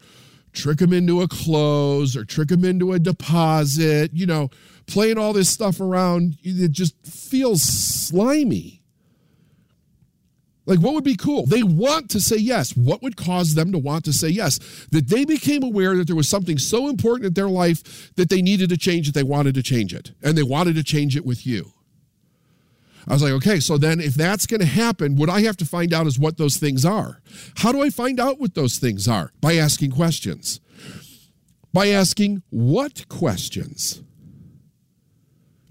trick 0.53 0.77
them 0.77 0.93
into 0.93 1.21
a 1.21 1.27
close 1.27 2.15
or 2.15 2.25
trick 2.25 2.49
them 2.49 2.63
into 2.63 2.93
a 2.93 2.99
deposit, 2.99 4.11
you 4.13 4.25
know, 4.25 4.49
playing 4.85 5.17
all 5.17 5.33
this 5.33 5.49
stuff 5.49 5.79
around. 5.79 6.37
It 6.43 6.71
just 6.71 6.95
feels 7.05 7.63
slimy. 7.63 8.80
Like, 10.65 10.80
what 10.80 10.93
would 10.93 11.04
be 11.04 11.15
cool? 11.15 11.47
They 11.47 11.63
want 11.63 12.10
to 12.12 12.21
say 12.21 12.38
yes. 12.38 12.76
What 12.78 13.02
would 13.02 13.17
cause 13.17 13.56
them 13.56 13.71
to 13.71 13.80
want 13.80 14.06
to 14.06 14.13
say 14.13 14.30
yes? 14.30 14.60
That 14.91 15.08
they 15.08 15.26
became 15.26 15.63
aware 15.63 15.95
that 15.95 16.06
there 16.06 16.15
was 16.15 16.30
something 16.30 16.60
so 16.60 16.88
important 16.88 17.28
in 17.28 17.34
their 17.34 17.50
life 17.50 18.13
that 18.15 18.30
they 18.30 18.41
needed 18.41 18.69
to 18.69 18.78
change 18.78 19.10
it, 19.10 19.13
they 19.13 19.24
wanted 19.24 19.56
to 19.56 19.63
change 19.63 19.93
it, 19.93 20.12
and 20.21 20.38
they 20.38 20.43
wanted 20.43 20.76
to 20.76 20.84
change 20.84 21.15
it 21.15 21.26
with 21.26 21.47
you. 21.47 21.74
I 23.08 23.13
was 23.13 23.24
like, 23.24 23.32
okay, 23.34 23.60
so 23.60 23.80
then 23.80 24.00
if 24.00 24.13
that's 24.13 24.45
going 24.45 24.60
to 24.60 24.67
happen, 24.67 25.15
what 25.15 25.30
I 25.30 25.41
have 25.41 25.58
to 25.58 25.65
find 25.65 25.93
out 25.93 26.06
is 26.06 26.19
what 26.19 26.38
those 26.38 26.58
things 26.58 26.86
are. 26.86 27.21
How 27.58 27.71
do 27.71 27.82
I 27.82 27.89
find 27.89 28.19
out 28.19 28.39
what 28.39 28.54
those 28.54 28.78
things 28.78 29.08
are? 29.08 29.32
By 29.41 29.56
asking 29.56 29.91
questions. 29.91 30.60
By 31.74 31.88
asking 31.88 32.43
what 32.52 33.08
questions? 33.10 34.04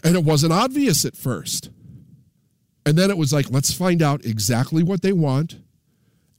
And 0.03 0.17
it 0.17 0.25
wasn't 0.25 0.53
obvious 0.53 1.05
at 1.05 1.17
first. 1.17 1.71
And 2.87 2.97
then 2.97 3.11
it 3.11 3.19
was 3.19 3.33
like, 3.33 3.51
let's 3.51 3.73
find 3.73 4.03
out 4.03 4.25
exactly 4.25 4.83
what 4.83 5.03
they 5.03 5.13
want 5.13 5.57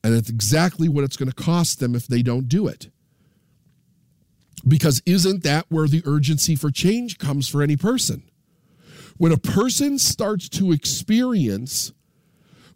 and 0.03 0.15
it's 0.15 0.29
exactly 0.29 0.89
what 0.89 1.03
it's 1.03 1.17
going 1.17 1.29
to 1.29 1.35
cost 1.35 1.79
them 1.79 1.95
if 1.95 2.07
they 2.07 2.21
don't 2.21 2.47
do 2.47 2.67
it. 2.67 2.89
Because 4.67 5.01
isn't 5.05 5.43
that 5.43 5.65
where 5.69 5.87
the 5.87 6.03
urgency 6.05 6.55
for 6.55 6.71
change 6.71 7.17
comes 7.17 7.47
for 7.47 7.61
any 7.61 7.77
person? 7.77 8.23
When 9.17 9.31
a 9.31 9.37
person 9.37 9.99
starts 9.99 10.49
to 10.49 10.71
experience, 10.71 11.91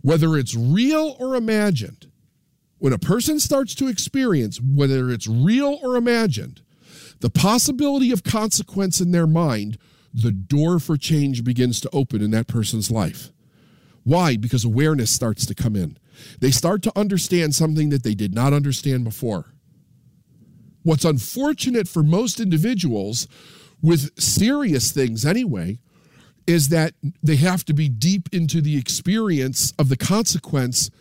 whether 0.01 0.37
it's 0.37 0.55
real 0.55 1.15
or 1.19 1.35
imagined, 1.35 2.11
when 2.77 2.93
a 2.93 2.99
person 2.99 3.39
starts 3.39 3.73
to 3.75 3.87
experience, 3.87 4.59
whether 4.61 5.09
it's 5.09 5.27
real 5.27 5.79
or 5.81 5.95
imagined, 5.95 6.61
the 7.21 7.29
possibility 7.29 8.11
of 8.11 8.23
consequence 8.23 8.99
in 8.99 9.11
their 9.11 9.27
mind, 9.27 9.77
the 10.13 10.31
door 10.31 10.79
for 10.79 10.97
change 10.97 11.43
begins 11.43 11.79
to 11.81 11.89
open 11.91 12.21
in 12.21 12.31
that 12.31 12.47
person's 12.47 12.91
life. 12.91 13.31
Why? 14.05 14.37
Because 14.37 14.63
awareness 14.63 15.11
starts 15.11 15.45
to 15.47 15.55
come 15.55 15.75
in. 15.75 15.97
They 16.39 16.51
start 16.51 16.83
to 16.83 16.97
understand 16.97 17.55
something 17.55 17.89
that 17.89 18.03
they 18.03 18.13
did 18.13 18.33
not 18.33 18.53
understand 18.53 19.03
before. 19.03 19.53
What's 20.83 21.03
unfortunate 21.03 21.87
for 21.87 22.03
most 22.03 22.39
individuals 22.39 23.27
with 23.81 24.17
serious 24.21 24.91
things 24.91 25.25
anyway 25.25 25.79
is 26.45 26.69
that 26.69 26.93
they 27.23 27.37
have 27.37 27.65
to 27.65 27.73
be 27.73 27.89
deep 27.89 28.29
into 28.31 28.61
the 28.61 28.77
experience 28.77 29.73
of 29.79 29.89
the 29.89 29.97
consequence 29.97 30.91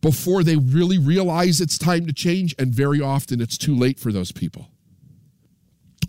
before 0.00 0.42
they 0.42 0.56
really 0.56 0.98
realize 0.98 1.60
it's 1.60 1.76
time 1.76 2.06
to 2.06 2.12
change. 2.14 2.54
And 2.58 2.74
very 2.74 3.02
often 3.02 3.42
it's 3.42 3.58
too 3.58 3.76
late 3.76 4.00
for 4.00 4.10
those 4.12 4.32
people. 4.32 4.70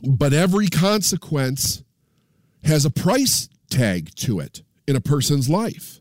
But 0.02 0.32
every 0.32 0.68
consequence 0.68 1.84
has 2.64 2.86
a 2.86 2.90
price 2.90 3.50
tag 3.70 4.16
to 4.16 4.40
it 4.40 4.64
in 4.88 4.96
a 4.96 5.02
person's 5.02 5.50
life. 5.50 6.00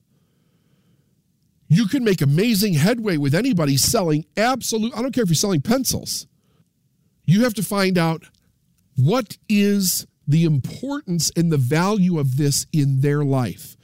You 1.68 1.86
can 1.86 2.04
make 2.04 2.20
amazing 2.20 2.74
headway 2.74 3.16
with 3.16 3.34
anybody 3.34 3.76
selling 3.76 4.24
absolute, 4.36 4.96
I 4.96 5.02
don't 5.02 5.12
care 5.12 5.24
if 5.24 5.28
you're 5.28 5.34
selling 5.34 5.62
pencils. 5.62 6.26
You 7.24 7.42
have 7.42 7.54
to 7.54 7.62
find 7.62 7.98
out 7.98 8.24
what 8.96 9.36
is 9.48 10.06
the 10.28 10.44
importance 10.44 11.30
and 11.36 11.50
the 11.50 11.56
value 11.56 12.18
of 12.18 12.36
this 12.36 12.66
in 12.72 13.00
their 13.00 13.24
life. 13.24 13.76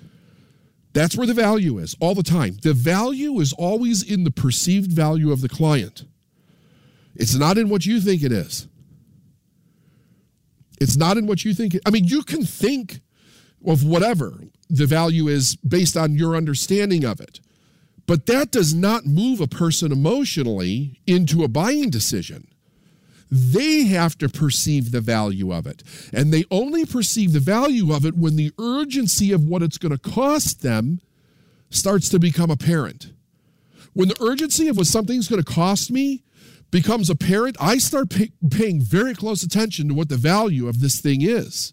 That's 0.92 1.16
where 1.16 1.26
the 1.26 1.34
value 1.34 1.78
is 1.78 1.96
all 2.00 2.14
the 2.14 2.22
time. 2.22 2.56
The 2.62 2.74
value 2.74 3.40
is 3.40 3.52
always 3.52 4.02
in 4.02 4.24
the 4.24 4.30
perceived 4.30 4.92
value 4.92 5.32
of 5.32 5.40
the 5.40 5.48
client. 5.48 6.04
It's 7.14 7.34
not 7.34 7.58
in 7.58 7.68
what 7.68 7.86
you 7.86 8.00
think 8.00 8.22
it 8.22 8.32
is. 8.32 8.68
It's 10.80 10.96
not 10.96 11.16
in 11.16 11.26
what 11.26 11.44
you 11.44 11.54
think. 11.54 11.74
It, 11.74 11.82
I 11.86 11.90
mean, 11.90 12.04
you 12.04 12.22
can 12.22 12.44
think 12.44 13.00
of 13.66 13.84
whatever 13.84 14.40
the 14.68 14.86
value 14.86 15.28
is 15.28 15.56
based 15.56 15.96
on 15.96 16.14
your 16.14 16.34
understanding 16.34 17.04
of 17.04 17.20
it. 17.20 17.40
But 18.12 18.26
that 18.26 18.50
does 18.50 18.74
not 18.74 19.06
move 19.06 19.40
a 19.40 19.46
person 19.46 19.90
emotionally 19.90 21.00
into 21.06 21.44
a 21.44 21.48
buying 21.48 21.88
decision. 21.88 22.46
They 23.30 23.84
have 23.84 24.18
to 24.18 24.28
perceive 24.28 24.92
the 24.92 25.00
value 25.00 25.50
of 25.50 25.66
it. 25.66 25.82
And 26.12 26.30
they 26.30 26.44
only 26.50 26.84
perceive 26.84 27.32
the 27.32 27.40
value 27.40 27.90
of 27.90 28.04
it 28.04 28.14
when 28.14 28.36
the 28.36 28.52
urgency 28.58 29.32
of 29.32 29.44
what 29.44 29.62
it's 29.62 29.78
going 29.78 29.96
to 29.96 30.10
cost 30.10 30.60
them 30.60 31.00
starts 31.70 32.10
to 32.10 32.18
become 32.18 32.50
apparent. 32.50 33.14
When 33.94 34.08
the 34.08 34.22
urgency 34.22 34.68
of 34.68 34.76
what 34.76 34.88
something's 34.88 35.28
going 35.28 35.42
to 35.42 35.50
cost 35.50 35.90
me 35.90 36.22
becomes 36.70 37.08
apparent, 37.08 37.56
I 37.58 37.78
start 37.78 38.10
pay- 38.10 38.32
paying 38.50 38.82
very 38.82 39.14
close 39.14 39.42
attention 39.42 39.88
to 39.88 39.94
what 39.94 40.10
the 40.10 40.18
value 40.18 40.68
of 40.68 40.82
this 40.82 41.00
thing 41.00 41.22
is. 41.22 41.72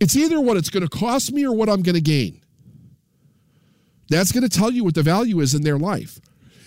It's 0.00 0.16
either 0.16 0.40
what 0.40 0.56
it's 0.56 0.70
going 0.70 0.88
to 0.88 0.98
cost 0.98 1.34
me 1.34 1.44
or 1.44 1.54
what 1.54 1.68
I'm 1.68 1.82
going 1.82 1.96
to 1.96 2.00
gain. 2.00 2.40
That's 4.10 4.32
going 4.32 4.42
to 4.46 4.48
tell 4.48 4.72
you 4.72 4.84
what 4.84 4.94
the 4.94 5.02
value 5.02 5.40
is 5.40 5.54
in 5.54 5.62
their 5.62 5.78
life. 5.78 6.20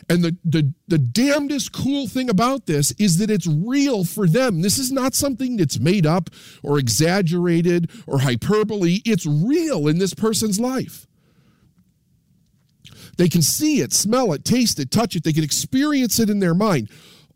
And 0.10 0.23
the, 0.23 0.38
the, 0.43 0.73
the 0.88 0.97
damnedest 0.97 1.71
cool 1.71 2.08
thing 2.08 2.29
about 2.29 2.65
this 2.65 2.91
is 2.93 3.17
that 3.19 3.29
it's 3.29 3.47
real 3.47 4.03
for 4.03 4.27
them. 4.27 4.62
This 4.62 4.77
is 4.77 4.91
not 4.91 5.13
something 5.13 5.58
that's 5.58 5.79
made 5.79 6.06
up 6.06 6.29
or 6.62 6.79
exaggerated 6.79 7.91
or 8.08 8.19
hyperbole. 8.19 9.01
It's 9.06 9.25
real 9.25 9.88
in 9.88 9.99
this 9.99 10.13
person's 10.13 10.60
life. 10.60 11.06
They 13.17 13.29
can 13.29 13.41
see 13.41 13.82
it, 13.82 13.93
smell 13.93 14.34
it, 14.34 14.43
taste 14.43 14.79
it, 14.79 14.89
touch 14.89 15.15
it. 15.15 15.23
They 15.23 15.34
can 15.34 15.43
experience 15.43 16.19
it 16.19 16.29
in 16.29 16.39
their 16.39 16.56
mind. 16.56 16.89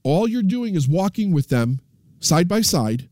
All 0.04 0.28
you're 0.28 0.42
doing 0.42 0.76
is 0.76 0.88
walking 0.88 1.32
with 1.32 1.50
them 1.50 1.80
side 2.20 2.48
by 2.48 2.62
side 2.62 3.10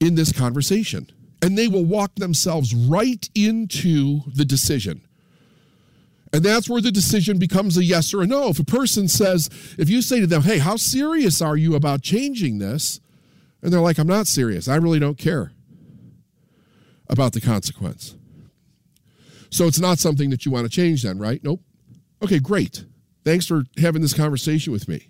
in 0.00 0.14
this 0.14 0.32
conversation. 0.32 1.08
And 1.42 1.56
they 1.56 1.68
will 1.68 1.84
walk 1.84 2.16
themselves 2.16 2.74
right 2.74 3.28
into 3.34 4.20
the 4.34 4.44
decision. 4.44 5.02
And 6.32 6.44
that's 6.44 6.68
where 6.68 6.80
the 6.80 6.92
decision 6.92 7.38
becomes 7.38 7.76
a 7.76 7.84
yes 7.84 8.14
or 8.14 8.22
a 8.22 8.26
no. 8.26 8.48
If 8.48 8.60
a 8.60 8.64
person 8.64 9.08
says, 9.08 9.50
if 9.78 9.90
you 9.90 10.00
say 10.00 10.20
to 10.20 10.26
them, 10.26 10.42
hey, 10.42 10.58
how 10.58 10.76
serious 10.76 11.42
are 11.42 11.56
you 11.56 11.74
about 11.74 12.02
changing 12.02 12.58
this? 12.58 13.00
And 13.62 13.72
they're 13.72 13.80
like, 13.80 13.98
I'm 13.98 14.06
not 14.06 14.26
serious. 14.26 14.68
I 14.68 14.76
really 14.76 15.00
don't 15.00 15.18
care 15.18 15.52
about 17.08 17.32
the 17.32 17.40
consequence. 17.40 18.14
So 19.50 19.66
it's 19.66 19.80
not 19.80 19.98
something 19.98 20.30
that 20.30 20.46
you 20.46 20.52
want 20.52 20.64
to 20.64 20.70
change 20.70 21.02
then, 21.02 21.18
right? 21.18 21.42
Nope. 21.42 21.60
Okay, 22.22 22.38
great. 22.38 22.84
Thanks 23.24 23.46
for 23.46 23.64
having 23.78 24.00
this 24.00 24.14
conversation 24.14 24.72
with 24.72 24.88
me. 24.88 25.08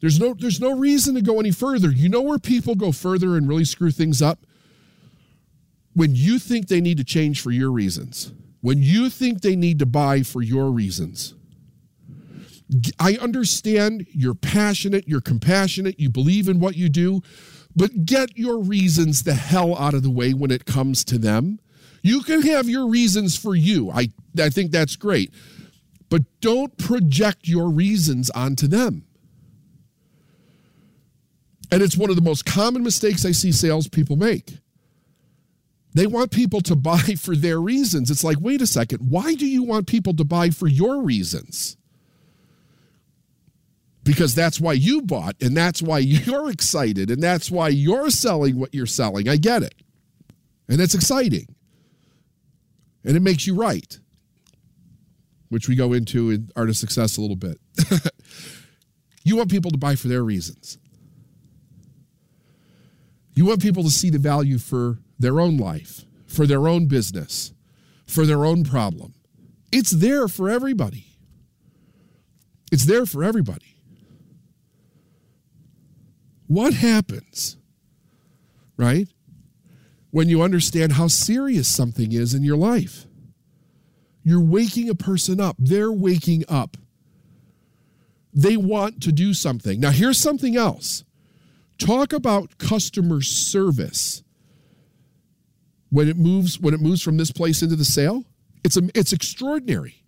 There's 0.00 0.20
no 0.20 0.34
there's 0.34 0.60
no 0.60 0.76
reason 0.76 1.14
to 1.14 1.22
go 1.22 1.40
any 1.40 1.50
further. 1.50 1.90
You 1.90 2.10
know 2.10 2.20
where 2.20 2.38
people 2.38 2.74
go 2.74 2.92
further 2.92 3.38
and 3.38 3.48
really 3.48 3.64
screw 3.64 3.90
things 3.90 4.20
up? 4.20 4.40
When 5.94 6.14
you 6.14 6.38
think 6.38 6.68
they 6.68 6.82
need 6.82 6.98
to 6.98 7.04
change 7.04 7.40
for 7.40 7.50
your 7.50 7.70
reasons 7.70 8.32
when 8.64 8.82
you 8.82 9.10
think 9.10 9.42
they 9.42 9.54
need 9.54 9.78
to 9.78 9.84
buy 9.84 10.22
for 10.22 10.40
your 10.40 10.70
reasons. 10.70 11.34
I 12.98 13.18
understand 13.20 14.06
you're 14.10 14.34
passionate, 14.34 15.06
you're 15.06 15.20
compassionate, 15.20 16.00
you 16.00 16.08
believe 16.08 16.48
in 16.48 16.60
what 16.60 16.74
you 16.74 16.88
do, 16.88 17.20
but 17.76 18.06
get 18.06 18.38
your 18.38 18.58
reasons 18.58 19.22
the 19.22 19.34
hell 19.34 19.76
out 19.76 19.92
of 19.92 20.02
the 20.02 20.08
way 20.08 20.32
when 20.32 20.50
it 20.50 20.64
comes 20.64 21.04
to 21.04 21.18
them. 21.18 21.60
You 22.00 22.22
can 22.22 22.40
have 22.40 22.66
your 22.66 22.88
reasons 22.88 23.36
for 23.36 23.54
you. 23.54 23.90
I, 23.90 24.08
I 24.40 24.48
think 24.48 24.70
that's 24.70 24.96
great. 24.96 25.34
But 26.08 26.22
don't 26.40 26.74
project 26.78 27.46
your 27.46 27.68
reasons 27.68 28.30
onto 28.30 28.66
them. 28.66 29.04
And 31.70 31.82
it's 31.82 31.98
one 31.98 32.08
of 32.08 32.16
the 32.16 32.22
most 32.22 32.46
common 32.46 32.82
mistakes 32.82 33.26
I 33.26 33.32
see 33.32 33.52
salespeople 33.52 34.16
make. 34.16 34.56
They 35.94 36.08
want 36.08 36.32
people 36.32 36.60
to 36.62 36.76
buy 36.76 36.98
for 37.18 37.34
their 37.34 37.60
reasons. 37.60 38.10
It's 38.10 38.24
like, 38.24 38.38
wait 38.40 38.60
a 38.60 38.66
second, 38.66 39.08
why 39.08 39.34
do 39.34 39.46
you 39.46 39.62
want 39.62 39.86
people 39.86 40.14
to 40.14 40.24
buy 40.24 40.50
for 40.50 40.66
your 40.66 41.02
reasons? 41.02 41.76
Because 44.02 44.34
that's 44.34 44.60
why 44.60 44.74
you 44.74 45.00
bought, 45.00 45.36
and 45.40 45.56
that's 45.56 45.80
why 45.80 45.98
you're 46.00 46.50
excited, 46.50 47.10
and 47.10 47.22
that's 47.22 47.50
why 47.50 47.68
you're 47.68 48.10
selling 48.10 48.58
what 48.58 48.74
you're 48.74 48.86
selling. 48.86 49.28
I 49.28 49.36
get 49.36 49.62
it. 49.62 49.74
And 50.68 50.80
it's 50.80 50.94
exciting. 50.94 51.54
And 53.04 53.16
it 53.16 53.20
makes 53.20 53.46
you 53.46 53.54
right, 53.54 53.98
which 55.50 55.68
we 55.68 55.76
go 55.76 55.92
into 55.92 56.30
in 56.30 56.50
Art 56.56 56.70
of 56.70 56.76
Success 56.76 57.16
a 57.16 57.20
little 57.20 57.36
bit. 57.36 57.60
you 59.24 59.36
want 59.36 59.50
people 59.50 59.70
to 59.70 59.78
buy 59.78 59.94
for 59.94 60.08
their 60.08 60.24
reasons. 60.24 60.78
You 63.34 63.44
want 63.44 63.60
people 63.60 63.82
to 63.82 63.90
see 63.90 64.10
the 64.10 64.18
value 64.18 64.58
for 64.58 64.98
their 65.18 65.40
own 65.40 65.56
life, 65.56 66.04
for 66.26 66.46
their 66.46 66.68
own 66.68 66.86
business, 66.86 67.52
for 68.06 68.26
their 68.26 68.44
own 68.44 68.64
problem. 68.64 69.14
It's 69.72 69.90
there 69.90 70.28
for 70.28 70.48
everybody. 70.48 71.06
It's 72.70 72.84
there 72.84 73.06
for 73.06 73.22
everybody. 73.22 73.76
What 76.46 76.74
happens, 76.74 77.56
right, 78.76 79.08
when 80.10 80.28
you 80.28 80.42
understand 80.42 80.92
how 80.92 81.08
serious 81.08 81.66
something 81.66 82.12
is 82.12 82.34
in 82.34 82.42
your 82.42 82.56
life? 82.56 83.06
You're 84.22 84.44
waking 84.44 84.88
a 84.88 84.94
person 84.94 85.40
up, 85.40 85.56
they're 85.58 85.92
waking 85.92 86.44
up. 86.48 86.76
They 88.32 88.56
want 88.56 89.02
to 89.02 89.12
do 89.12 89.32
something. 89.32 89.78
Now, 89.78 89.90
here's 89.90 90.18
something 90.18 90.56
else 90.56 91.04
talk 91.78 92.12
about 92.12 92.58
customer 92.58 93.20
service 93.20 94.22
when 95.94 96.08
it 96.08 96.16
moves 96.16 96.58
when 96.58 96.74
it 96.74 96.80
moves 96.80 97.00
from 97.00 97.16
this 97.16 97.30
place 97.30 97.62
into 97.62 97.76
the 97.76 97.84
sale 97.84 98.24
it's 98.64 98.76
a, 98.76 98.82
it's 98.94 99.12
extraordinary 99.12 100.02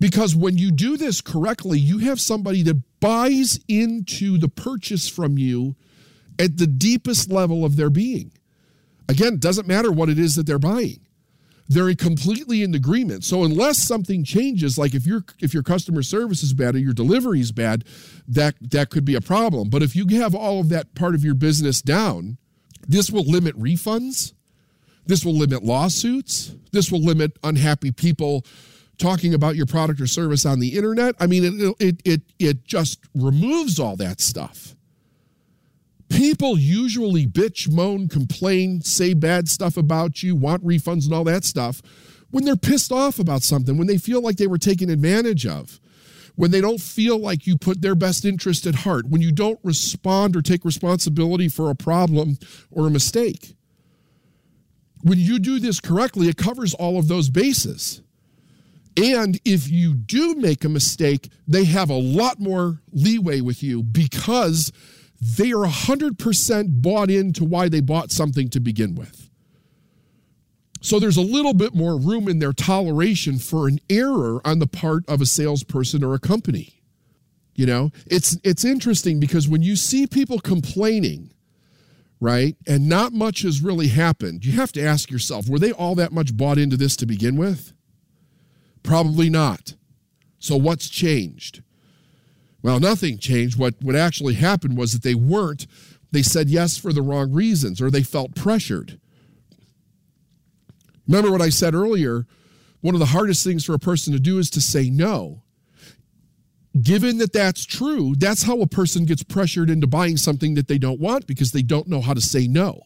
because 0.00 0.34
when 0.34 0.56
you 0.56 0.70
do 0.70 0.96
this 0.96 1.20
correctly 1.20 1.78
you 1.78 1.98
have 1.98 2.18
somebody 2.18 2.62
that 2.62 2.80
buys 2.98 3.60
into 3.68 4.38
the 4.38 4.48
purchase 4.48 5.06
from 5.06 5.36
you 5.36 5.76
at 6.38 6.56
the 6.56 6.66
deepest 6.66 7.30
level 7.30 7.62
of 7.62 7.76
their 7.76 7.90
being 7.90 8.32
again 9.06 9.34
it 9.34 9.40
doesn't 9.40 9.68
matter 9.68 9.92
what 9.92 10.08
it 10.08 10.18
is 10.18 10.34
that 10.34 10.46
they're 10.46 10.58
buying 10.58 11.00
they're 11.66 11.94
completely 11.94 12.62
in 12.62 12.74
agreement. 12.74 13.24
So 13.24 13.42
unless 13.42 13.78
something 13.78 14.22
changes, 14.22 14.76
like 14.76 14.94
if 14.94 15.06
your 15.06 15.24
if 15.40 15.54
your 15.54 15.62
customer 15.62 16.02
service 16.02 16.42
is 16.42 16.52
bad 16.52 16.74
or 16.74 16.78
your 16.78 16.92
delivery 16.92 17.40
is 17.40 17.52
bad, 17.52 17.84
that 18.28 18.54
that 18.60 18.90
could 18.90 19.06
be 19.06 19.14
a 19.14 19.22
problem. 19.22 19.70
But 19.70 19.82
if 19.82 19.96
you 19.96 20.06
have 20.18 20.34
all 20.34 20.60
of 20.60 20.68
that 20.68 20.94
part 20.94 21.14
of 21.14 21.24
your 21.24 21.34
business 21.34 21.80
down, 21.80 22.36
this 22.86 23.10
will 23.10 23.24
limit 23.24 23.58
refunds. 23.58 24.33
This 25.06 25.24
will 25.24 25.34
limit 25.34 25.62
lawsuits. 25.62 26.54
This 26.72 26.90
will 26.90 27.02
limit 27.02 27.38
unhappy 27.42 27.92
people 27.92 28.44
talking 28.98 29.34
about 29.34 29.56
your 29.56 29.66
product 29.66 30.00
or 30.00 30.06
service 30.06 30.46
on 30.46 30.60
the 30.60 30.76
internet. 30.76 31.14
I 31.20 31.26
mean, 31.26 31.44
it 31.44 31.76
it 31.80 32.00
it, 32.04 32.22
it 32.38 32.64
just 32.64 33.00
removes 33.14 33.78
all 33.78 33.96
that 33.96 34.20
stuff. 34.20 34.74
People 36.08 36.58
usually 36.58 37.26
bitch, 37.26 37.68
moan, 37.68 38.08
complain, 38.08 38.82
say 38.82 39.14
bad 39.14 39.48
stuff 39.48 39.76
about 39.76 40.22
you, 40.22 40.36
want 40.36 40.64
refunds 40.64 41.06
and 41.06 41.14
all 41.14 41.24
that 41.24 41.44
stuff 41.44 41.82
when 42.34 42.44
they're 42.44 42.56
pissed 42.56 42.90
off 42.90 43.20
about 43.20 43.44
something, 43.44 43.78
when 43.78 43.86
they 43.86 43.96
feel 43.96 44.20
like 44.20 44.38
they 44.38 44.48
were 44.48 44.58
taken 44.58 44.90
advantage 44.90 45.46
of, 45.46 45.78
when 46.34 46.50
they 46.50 46.60
don't 46.60 46.80
feel 46.80 47.16
like 47.16 47.46
you 47.46 47.56
put 47.56 47.80
their 47.80 47.94
best 47.94 48.24
interest 48.24 48.66
at 48.66 48.74
heart, 48.74 49.06
when 49.08 49.20
you 49.20 49.30
don't 49.30 49.60
respond 49.62 50.34
or 50.34 50.42
take 50.42 50.64
responsibility 50.64 51.48
for 51.48 51.70
a 51.70 51.76
problem 51.76 52.36
or 52.72 52.88
a 52.88 52.90
mistake. 52.90 53.54
When 55.04 55.18
you 55.18 55.38
do 55.38 55.60
this 55.60 55.80
correctly, 55.80 56.28
it 56.28 56.38
covers 56.38 56.72
all 56.72 56.98
of 56.98 57.08
those 57.08 57.28
bases. 57.28 58.00
And 58.96 59.38
if 59.44 59.70
you 59.70 59.92
do 59.92 60.34
make 60.36 60.64
a 60.64 60.68
mistake, 60.70 61.28
they 61.46 61.64
have 61.64 61.90
a 61.90 61.98
lot 61.98 62.40
more 62.40 62.80
leeway 62.90 63.42
with 63.42 63.62
you 63.62 63.82
because 63.82 64.72
they 65.20 65.52
are 65.52 65.66
100% 65.66 66.80
bought 66.80 67.10
into 67.10 67.44
why 67.44 67.68
they 67.68 67.82
bought 67.82 68.12
something 68.12 68.48
to 68.48 68.60
begin 68.60 68.94
with. 68.94 69.28
So 70.80 70.98
there's 70.98 71.18
a 71.18 71.22
little 71.22 71.54
bit 71.54 71.74
more 71.74 71.98
room 71.98 72.26
in 72.26 72.38
their 72.38 72.54
toleration 72.54 73.38
for 73.38 73.68
an 73.68 73.80
error 73.90 74.40
on 74.42 74.58
the 74.58 74.66
part 74.66 75.04
of 75.06 75.20
a 75.20 75.26
salesperson 75.26 76.02
or 76.02 76.14
a 76.14 76.18
company. 76.18 76.80
You 77.54 77.66
know, 77.66 77.90
it's 78.06 78.38
it's 78.42 78.64
interesting 78.64 79.20
because 79.20 79.48
when 79.48 79.62
you 79.62 79.76
see 79.76 80.06
people 80.06 80.40
complaining, 80.40 81.33
right, 82.24 82.56
and 82.66 82.88
not 82.88 83.12
much 83.12 83.42
has 83.42 83.60
really 83.60 83.88
happened, 83.88 84.46
you 84.46 84.52
have 84.52 84.72
to 84.72 84.82
ask 84.82 85.10
yourself, 85.10 85.46
were 85.46 85.58
they 85.58 85.72
all 85.72 85.94
that 85.94 86.10
much 86.10 86.34
bought 86.34 86.56
into 86.56 86.76
this 86.76 86.96
to 86.96 87.06
begin 87.06 87.36
with? 87.36 87.74
Probably 88.82 89.28
not. 89.28 89.74
So 90.38 90.56
what's 90.56 90.88
changed? 90.88 91.62
Well, 92.62 92.80
nothing 92.80 93.18
changed. 93.18 93.58
What, 93.58 93.74
what 93.82 93.94
actually 93.94 94.34
happened 94.34 94.78
was 94.78 94.94
that 94.94 95.02
they 95.02 95.14
weren't, 95.14 95.66
they 96.12 96.22
said 96.22 96.48
yes 96.48 96.78
for 96.78 96.94
the 96.94 97.02
wrong 97.02 97.30
reasons 97.30 97.82
or 97.82 97.90
they 97.90 98.02
felt 98.02 98.34
pressured. 98.34 98.98
Remember 101.06 101.30
what 101.30 101.42
I 101.42 101.50
said 101.50 101.74
earlier? 101.74 102.26
One 102.80 102.94
of 102.94 103.00
the 103.00 103.06
hardest 103.06 103.44
things 103.44 103.66
for 103.66 103.74
a 103.74 103.78
person 103.78 104.14
to 104.14 104.18
do 104.18 104.38
is 104.38 104.48
to 104.50 104.62
say 104.62 104.88
no. 104.88 105.42
Given 106.82 107.18
that 107.18 107.32
that's 107.32 107.64
true, 107.64 108.14
that's 108.16 108.42
how 108.42 108.60
a 108.60 108.66
person 108.66 109.04
gets 109.04 109.22
pressured 109.22 109.70
into 109.70 109.86
buying 109.86 110.16
something 110.16 110.54
that 110.54 110.66
they 110.66 110.78
don't 110.78 111.00
want 111.00 111.26
because 111.26 111.52
they 111.52 111.62
don't 111.62 111.86
know 111.86 112.00
how 112.00 112.14
to 112.14 112.20
say 112.20 112.48
no. 112.48 112.82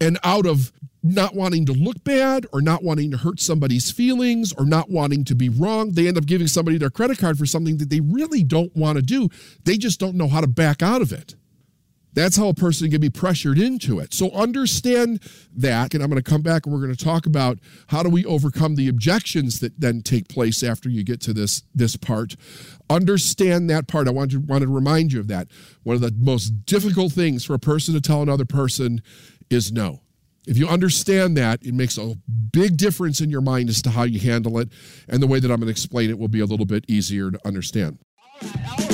And 0.00 0.18
out 0.24 0.46
of 0.46 0.72
not 1.02 1.34
wanting 1.34 1.64
to 1.66 1.72
look 1.72 2.02
bad 2.04 2.46
or 2.52 2.60
not 2.60 2.82
wanting 2.82 3.10
to 3.12 3.16
hurt 3.16 3.40
somebody's 3.40 3.90
feelings 3.90 4.52
or 4.52 4.66
not 4.66 4.90
wanting 4.90 5.24
to 5.24 5.34
be 5.34 5.48
wrong. 5.48 5.92
They 5.92 6.08
end 6.08 6.18
up 6.18 6.26
giving 6.26 6.48
somebody 6.48 6.78
their 6.78 6.90
credit 6.90 7.18
card 7.18 7.38
for 7.38 7.46
something 7.46 7.78
that 7.78 7.90
they 7.90 8.00
really 8.00 8.42
don't 8.42 8.74
want 8.76 8.96
to 8.96 9.02
do. 9.02 9.28
They 9.64 9.76
just 9.76 10.00
don't 10.00 10.16
know 10.16 10.28
how 10.28 10.40
to 10.40 10.46
back 10.46 10.82
out 10.82 11.02
of 11.02 11.12
it. 11.12 11.34
That's 12.18 12.36
how 12.36 12.48
a 12.48 12.54
person 12.54 12.90
can 12.90 13.00
be 13.00 13.10
pressured 13.10 13.58
into 13.58 14.00
it. 14.00 14.12
So 14.12 14.32
understand 14.32 15.22
that. 15.54 15.94
And 15.94 16.02
I'm 16.02 16.10
going 16.10 16.20
to 16.20 16.28
come 16.28 16.42
back 16.42 16.66
and 16.66 16.74
we're 16.74 16.80
going 16.80 16.94
to 16.94 17.04
talk 17.04 17.26
about 17.26 17.60
how 17.86 18.02
do 18.02 18.08
we 18.08 18.24
overcome 18.24 18.74
the 18.74 18.88
objections 18.88 19.60
that 19.60 19.80
then 19.80 20.02
take 20.02 20.28
place 20.28 20.64
after 20.64 20.88
you 20.88 21.04
get 21.04 21.20
to 21.22 21.32
this, 21.32 21.62
this 21.72 21.96
part. 21.96 22.34
Understand 22.90 23.70
that 23.70 23.86
part. 23.86 24.08
I 24.08 24.10
want 24.10 24.32
to, 24.32 24.40
want 24.40 24.62
to 24.62 24.68
remind 24.68 25.12
you 25.12 25.20
of 25.20 25.28
that. 25.28 25.46
One 25.84 25.94
of 25.94 26.02
the 26.02 26.12
most 26.18 26.66
difficult 26.66 27.12
things 27.12 27.44
for 27.44 27.54
a 27.54 27.58
person 27.60 27.94
to 27.94 28.00
tell 28.00 28.20
another 28.20 28.44
person 28.44 29.00
is 29.48 29.70
no. 29.70 30.00
If 30.48 30.58
you 30.58 30.66
understand 30.66 31.36
that, 31.36 31.64
it 31.64 31.74
makes 31.74 31.98
a 31.98 32.16
big 32.50 32.78
difference 32.78 33.20
in 33.20 33.30
your 33.30 33.42
mind 33.42 33.68
as 33.68 33.80
to 33.82 33.90
how 33.90 34.02
you 34.02 34.18
handle 34.18 34.58
it. 34.58 34.70
And 35.06 35.22
the 35.22 35.28
way 35.28 35.38
that 35.38 35.52
I'm 35.52 35.60
going 35.60 35.66
to 35.66 35.70
explain 35.70 36.10
it 36.10 36.18
will 36.18 36.26
be 36.26 36.40
a 36.40 36.46
little 36.46 36.66
bit 36.66 36.84
easier 36.88 37.30
to 37.30 37.38
understand. 37.46 37.98
All 38.42 38.50
right, 38.50 38.68
all 38.68 38.76
right. 38.78 38.87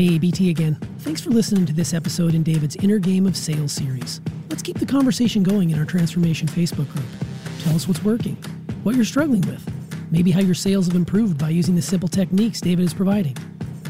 Hey, 0.00 0.16
BT 0.16 0.48
again. 0.48 0.76
Thanks 1.00 1.20
for 1.20 1.28
listening 1.28 1.66
to 1.66 1.74
this 1.74 1.92
episode 1.92 2.34
in 2.34 2.42
David's 2.42 2.74
Inner 2.76 2.98
Game 2.98 3.26
of 3.26 3.36
Sales 3.36 3.70
series. 3.70 4.22
Let's 4.48 4.62
keep 4.62 4.78
the 4.78 4.86
conversation 4.86 5.42
going 5.42 5.68
in 5.68 5.78
our 5.78 5.84
Transformation 5.84 6.48
Facebook 6.48 6.90
group. 6.90 7.04
Tell 7.58 7.76
us 7.76 7.86
what's 7.86 8.02
working, 8.02 8.36
what 8.82 8.96
you're 8.96 9.04
struggling 9.04 9.42
with 9.42 9.62
maybe 10.10 10.30
how 10.30 10.40
your 10.40 10.54
sales 10.54 10.86
have 10.86 10.96
improved 10.96 11.36
by 11.36 11.50
using 11.50 11.76
the 11.76 11.82
simple 11.82 12.08
techniques 12.08 12.62
David 12.62 12.86
is 12.86 12.94
providing. 12.94 13.36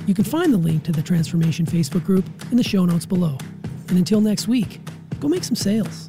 You 0.09 0.15
can 0.15 0.25
find 0.25 0.53
the 0.53 0.59
link 0.59 0.83
to 0.83 0.91
the 0.91 1.01
Transformation 1.01 1.65
Facebook 1.65 2.05
group 2.05 2.25
in 2.51 2.57
the 2.57 2.65
show 2.65 2.85
notes 2.85 3.07
below. 3.07 3.39
And 3.89 3.97
until 3.97 4.21
next 4.21 4.49
week, 4.49 4.81
go 5.21 5.29
make 5.29 5.45
some 5.45 5.55
sales. 5.55 6.09